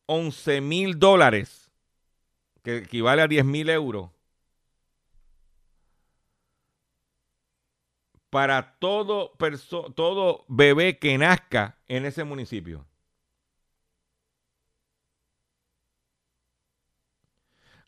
11 0.08 0.62
mil 0.62 1.00
dólares, 1.00 1.72
que 2.62 2.78
equivale 2.78 3.22
a 3.22 3.28
10 3.28 3.46
mil 3.46 3.70
euros, 3.70 4.12
para 8.30 8.80
todo, 8.80 9.32
todo 9.96 10.44
bebé 10.48 10.98
que 10.98 11.18
nazca 11.20 11.78
en 11.88 12.06
ese 12.06 12.24
municipio. 12.24 12.86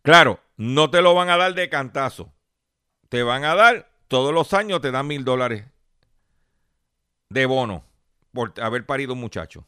Claro, 0.06 0.40
no 0.56 0.92
te 0.92 1.02
lo 1.02 1.16
van 1.16 1.30
a 1.30 1.38
dar 1.38 1.56
de 1.56 1.68
cantazo. 1.68 2.32
Te 3.10 3.24
van 3.24 3.44
a 3.44 3.56
dar, 3.56 3.90
todos 4.08 4.32
los 4.32 4.54
años 4.54 4.80
te 4.80 4.92
dan 4.92 5.08
mil 5.08 5.26
dólares 5.26 5.66
de 7.30 7.46
bono 7.48 7.84
por 8.32 8.54
haber 8.62 8.86
parido 8.86 9.14
un 9.14 9.20
muchacho. 9.20 9.68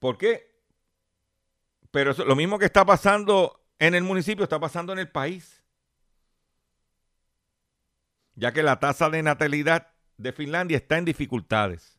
¿Por 0.00 0.18
qué? 0.18 0.52
Pero 1.92 2.12
lo 2.14 2.34
mismo 2.34 2.58
que 2.58 2.64
está 2.64 2.84
pasando 2.84 3.64
en 3.78 3.94
el 3.94 4.02
municipio 4.02 4.42
está 4.42 4.58
pasando 4.58 4.92
en 4.92 4.98
el 4.98 5.08
país. 5.08 5.62
Ya 8.34 8.52
que 8.52 8.64
la 8.64 8.80
tasa 8.80 9.08
de 9.08 9.22
natalidad 9.22 9.95
de 10.16 10.32
Finlandia 10.32 10.76
está 10.76 10.98
en 10.98 11.04
dificultades. 11.04 11.98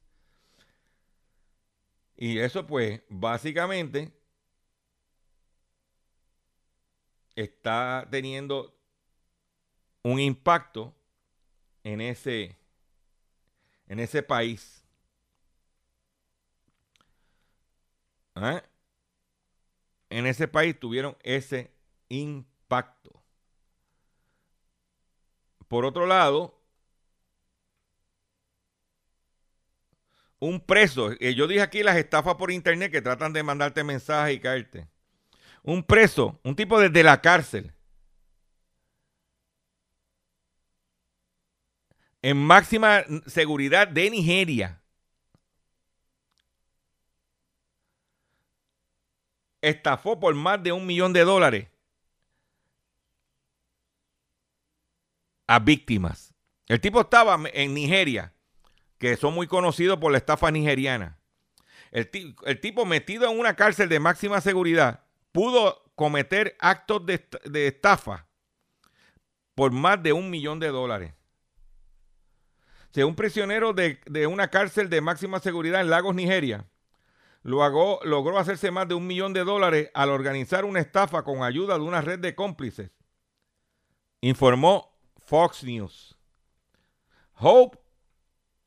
Y 2.15 2.39
eso 2.39 2.65
pues 2.65 3.01
básicamente 3.09 4.11
está 7.36 8.07
teniendo 8.09 8.76
un 10.01 10.20
impacto 10.20 10.95
en 11.84 12.01
ese, 12.01 12.57
en 13.88 13.99
ese 13.99 14.24
país. 14.24 14.84
¿Ah? 18.34 18.63
En 20.09 20.26
ese 20.26 20.47
país 20.47 20.80
tuvieron 20.80 21.15
ese 21.22 21.72
impacto. 22.09 23.22
Por 25.68 25.86
otro 25.86 26.05
lado, 26.05 26.57
un 30.40 30.60
preso, 30.60 31.12
eh, 31.20 31.34
yo 31.36 31.48
dije 31.48 31.62
aquí 31.62 31.84
las 31.84 31.98
estafas 31.98 32.36
por 32.36 32.52
internet 32.52 32.92
que 32.92 33.02
tratan 33.02 33.34
de 33.34 33.44
mandarte 33.44 33.84
mensajes 33.84 34.36
y 34.36 34.40
caerte. 34.40 34.88
Un 35.64 35.84
preso, 35.84 36.40
un 36.44 36.56
tipo 36.56 36.80
desde 36.80 37.04
la 37.04 37.22
cárcel, 37.22 37.74
en 42.22 42.38
máxima 42.38 43.04
seguridad 43.26 43.88
de 43.88 44.10
Nigeria, 44.10 44.82
estafó 49.62 50.20
por 50.20 50.34
más 50.36 50.62
de 50.64 50.72
un 50.72 50.86
millón 50.86 51.14
de 51.14 51.24
dólares 51.24 51.68
a 55.48 55.60
víctimas. 55.60 56.34
El 56.68 56.82
tipo 56.82 57.02
estaba 57.02 57.40
en 57.54 57.74
Nigeria, 57.74 58.34
que 58.98 59.16
son 59.16 59.34
muy 59.34 59.48
conocidos 59.48 60.00
por 60.00 60.12
la 60.12 60.18
estafa 60.18 60.52
nigeriana. 60.52 61.18
El, 61.91 62.10
tipo 62.60 62.86
metido 62.86 63.30
en 63.30 63.39
una 63.39 63.56
cárcel 63.56 63.89
de 63.89 64.00
máxima 64.00 64.41
seguridad 64.41 65.06
pudo 65.32 65.84
cometer 65.95 66.56
actos 66.60 67.06
de, 67.06 67.68
estafa 67.68 68.28
por 69.56 69.72
más 69.72 70.02
de 70.04 70.14
un 70.14 70.30
millón 70.30 70.60
de 70.60 70.68
dólares. 70.68 71.14
O 72.95 73.06
un 73.08 73.16
prisionero 73.16 73.74
de, 73.74 74.00
de, 74.08 74.26
una 74.26 74.50
cárcel 74.50 74.89
de 74.89 75.02
máxima 75.02 75.39
seguridad 75.39 75.82
en 75.82 75.89
Lagos, 75.91 76.16
Nigeria, 76.16 76.66
logró 77.43 78.39
hacerse 78.39 78.72
más 78.72 78.88
de 78.88 78.95
un 78.95 79.06
millón 79.06 79.34
de 79.34 79.43
dólares 79.43 79.91
al 79.93 80.10
organizar 80.10 80.66
una 80.66 80.80
estafa 80.80 81.24
con 81.24 81.43
ayuda 81.43 81.76
de 81.76 81.84
una 81.84 82.02
red 82.02 82.20
de 82.20 82.34
cómplices. 82.34 82.91
Informó 84.22 84.98
Fox 85.26 85.64
News. 85.64 86.18
Hope 87.36 87.78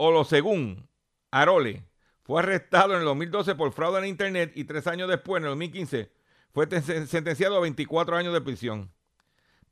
Olosegun 0.03 0.88
Arole 1.30 1.84
fue 2.22 2.40
arrestado 2.40 2.94
en 2.94 3.01
el 3.01 3.05
2012 3.05 3.55
por 3.55 3.70
fraude 3.72 3.98
en 3.98 4.07
Internet 4.07 4.53
y 4.55 4.64
tres 4.64 4.86
años 4.86 5.11
después, 5.11 5.40
en 5.40 5.44
el 5.44 5.51
2015, 5.51 6.11
fue 6.55 6.66
sentenciado 7.07 7.59
a 7.59 7.61
24 7.61 8.16
años 8.16 8.32
de 8.32 8.40
prisión. 8.40 8.90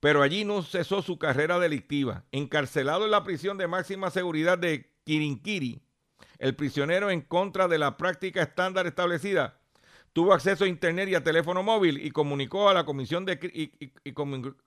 Pero 0.01 0.21
allí 0.21 0.45
no 0.45 0.63
cesó 0.63 1.01
su 1.01 1.19
carrera 1.19 1.59
delictiva. 1.59 2.25
Encarcelado 2.31 3.07
en 3.07 3.11
la 3.11 3.25
prisión 3.25 3.57
de 3.57 3.69
máxima 3.69 4.11
seguridad 4.11 4.59
de 4.59 4.93
Kirinkiri, 5.05 5.81
el 6.39 6.55
prisionero 6.55 7.11
en 7.11 7.23
contra 7.23 7.67
de 7.67 7.79
la 7.79 7.97
práctica 7.97 8.43
estándar 8.43 8.87
establecida 8.87 9.59
tuvo 10.13 10.35
acceso 10.35 10.65
a 10.65 10.69
internet 10.69 11.09
y 11.09 11.15
a 11.15 11.25
teléfono 11.25 11.63
móvil 11.63 12.05
y 12.05 12.11
comunicó 12.11 12.69
a 12.69 12.75
la 12.75 12.85
comisión 12.85 13.25
de 13.25 13.39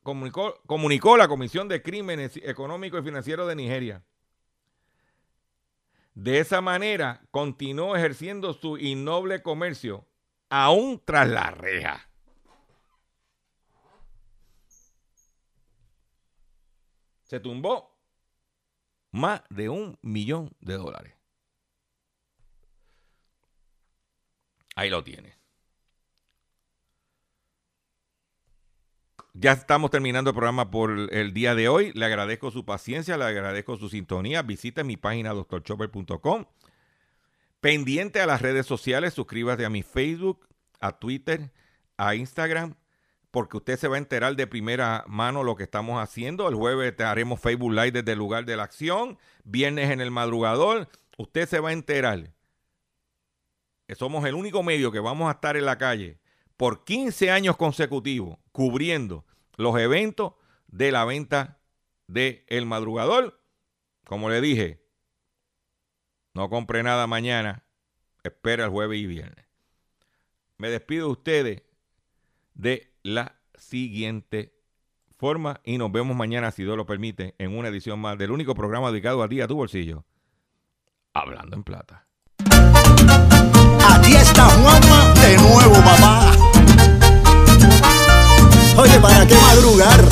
comunicó, 0.01 0.59
comunicó 0.65 1.17
la 1.17 1.27
comisión 1.27 1.67
de 1.67 1.83
crímenes 1.83 2.37
económicos 2.37 3.01
y 3.01 3.03
financieros 3.03 3.47
de 3.47 3.55
Nigeria. 3.55 4.03
De 6.13 6.39
esa 6.39 6.61
manera 6.61 7.21
continuó 7.31 7.95
ejerciendo 7.95 8.53
su 8.53 8.77
innoble 8.77 9.41
comercio 9.41 10.05
aún 10.49 11.01
tras 11.03 11.27
la 11.29 11.51
reja. 11.51 12.09
Se 17.23 17.39
tumbó 17.39 17.97
más 19.11 19.41
de 19.49 19.69
un 19.69 19.97
millón 20.01 20.53
de 20.59 20.73
dólares. 20.73 21.15
Ahí 24.75 24.89
lo 24.89 25.03
tiene. 25.03 25.40
Ya 29.33 29.53
estamos 29.53 29.91
terminando 29.91 30.31
el 30.31 30.35
programa 30.35 30.71
por 30.71 30.91
el 30.91 31.33
día 31.33 31.55
de 31.55 31.69
hoy. 31.69 31.91
Le 31.93 32.05
agradezco 32.05 32.51
su 32.51 32.65
paciencia, 32.65 33.17
le 33.17 33.23
agradezco 33.23 33.77
su 33.77 33.89
sintonía. 33.89 34.41
Visite 34.41 34.83
mi 34.83 34.97
página 34.97 35.31
doctorchopper.com. 35.31 36.45
Pendiente 37.61 38.21
a 38.21 38.25
las 38.25 38.41
redes 38.41 38.65
sociales, 38.65 39.13
suscríbase 39.13 39.65
a 39.65 39.69
mi 39.69 39.83
Facebook, 39.83 40.47
a 40.79 40.99
Twitter, 40.99 41.51
a 41.95 42.15
Instagram, 42.15 42.75
porque 43.29 43.57
usted 43.57 43.77
se 43.77 43.87
va 43.87 43.95
a 43.95 43.99
enterar 43.99 44.35
de 44.35 44.47
primera 44.47 45.05
mano 45.07 45.43
lo 45.43 45.55
que 45.55 45.63
estamos 45.63 46.01
haciendo. 46.01 46.49
El 46.49 46.55
jueves 46.55 46.95
te 46.95 47.03
haremos 47.03 47.39
Facebook 47.39 47.71
Live 47.71 47.91
desde 47.91 48.11
el 48.11 48.19
lugar 48.19 48.45
de 48.45 48.57
la 48.57 48.63
acción. 48.63 49.17
Viernes 49.43 49.91
en 49.91 50.01
el 50.01 50.11
madrugador. 50.11 50.89
Usted 51.17 51.47
se 51.47 51.59
va 51.59 51.69
a 51.69 51.73
enterar 51.73 52.31
somos 53.95 54.25
el 54.25 54.35
único 54.35 54.63
medio 54.63 54.91
que 54.91 54.99
vamos 54.99 55.27
a 55.29 55.33
estar 55.33 55.57
en 55.57 55.65
la 55.65 55.77
calle 55.77 56.19
por 56.57 56.83
15 56.83 57.31
años 57.31 57.57
consecutivos 57.57 58.37
cubriendo 58.51 59.25
los 59.57 59.77
eventos 59.79 60.33
de 60.67 60.91
la 60.91 61.05
venta 61.05 61.59
de 62.07 62.45
El 62.47 62.65
Madrugador. 62.65 63.41
Como 64.05 64.29
le 64.29 64.41
dije, 64.41 64.83
no 66.33 66.49
compre 66.49 66.83
nada 66.83 67.07
mañana, 67.07 67.65
espera 68.23 68.65
el 68.65 68.71
jueves 68.71 68.99
y 68.99 69.05
viernes. 69.05 69.45
Me 70.57 70.69
despido 70.69 71.07
de 71.07 71.11
ustedes 71.11 71.63
de 72.53 72.93
la 73.03 73.39
siguiente 73.55 74.53
forma 75.17 75.61
y 75.63 75.77
nos 75.77 75.91
vemos 75.91 76.15
mañana, 76.15 76.51
si 76.51 76.63
Dios 76.63 76.77
lo 76.77 76.85
permite, 76.85 77.35
en 77.37 77.57
una 77.57 77.69
edición 77.69 77.99
más 77.99 78.17
del 78.17 78.31
único 78.31 78.55
programa 78.55 78.91
dedicado 78.91 79.23
a 79.23 79.29
ti, 79.29 79.41
a 79.41 79.47
tu 79.47 79.55
bolsillo, 79.55 80.05
Hablando 81.13 81.55
en 81.57 81.63
Plata. 81.63 82.07
Aquí 83.89 84.13
está 84.13 84.45
Juanma 84.45 85.13
de 85.15 85.37
nuevo, 85.37 85.73
papá. 85.83 86.50
Oye, 88.77 88.99
¿para 88.99 89.27
qué 89.27 89.35
madrugar? 89.35 90.03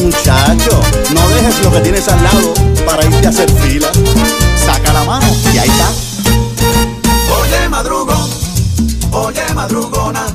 Muchacho, 0.00 0.80
no 1.14 1.28
dejes 1.28 1.62
lo 1.64 1.72
que 1.72 1.80
tienes 1.80 2.08
al 2.08 2.22
lado 2.22 2.54
para 2.86 3.04
irte 3.04 3.26
a 3.26 3.30
hacer 3.30 3.50
fila. 3.50 3.88
Saca 4.56 4.92
la 4.92 5.04
mano 5.04 5.26
y 5.52 5.58
ahí 5.58 5.68
está. 5.68 5.90
Oye, 7.40 7.68
madrugo, 7.68 8.28
oye, 9.12 9.42
madrugona 9.54 10.26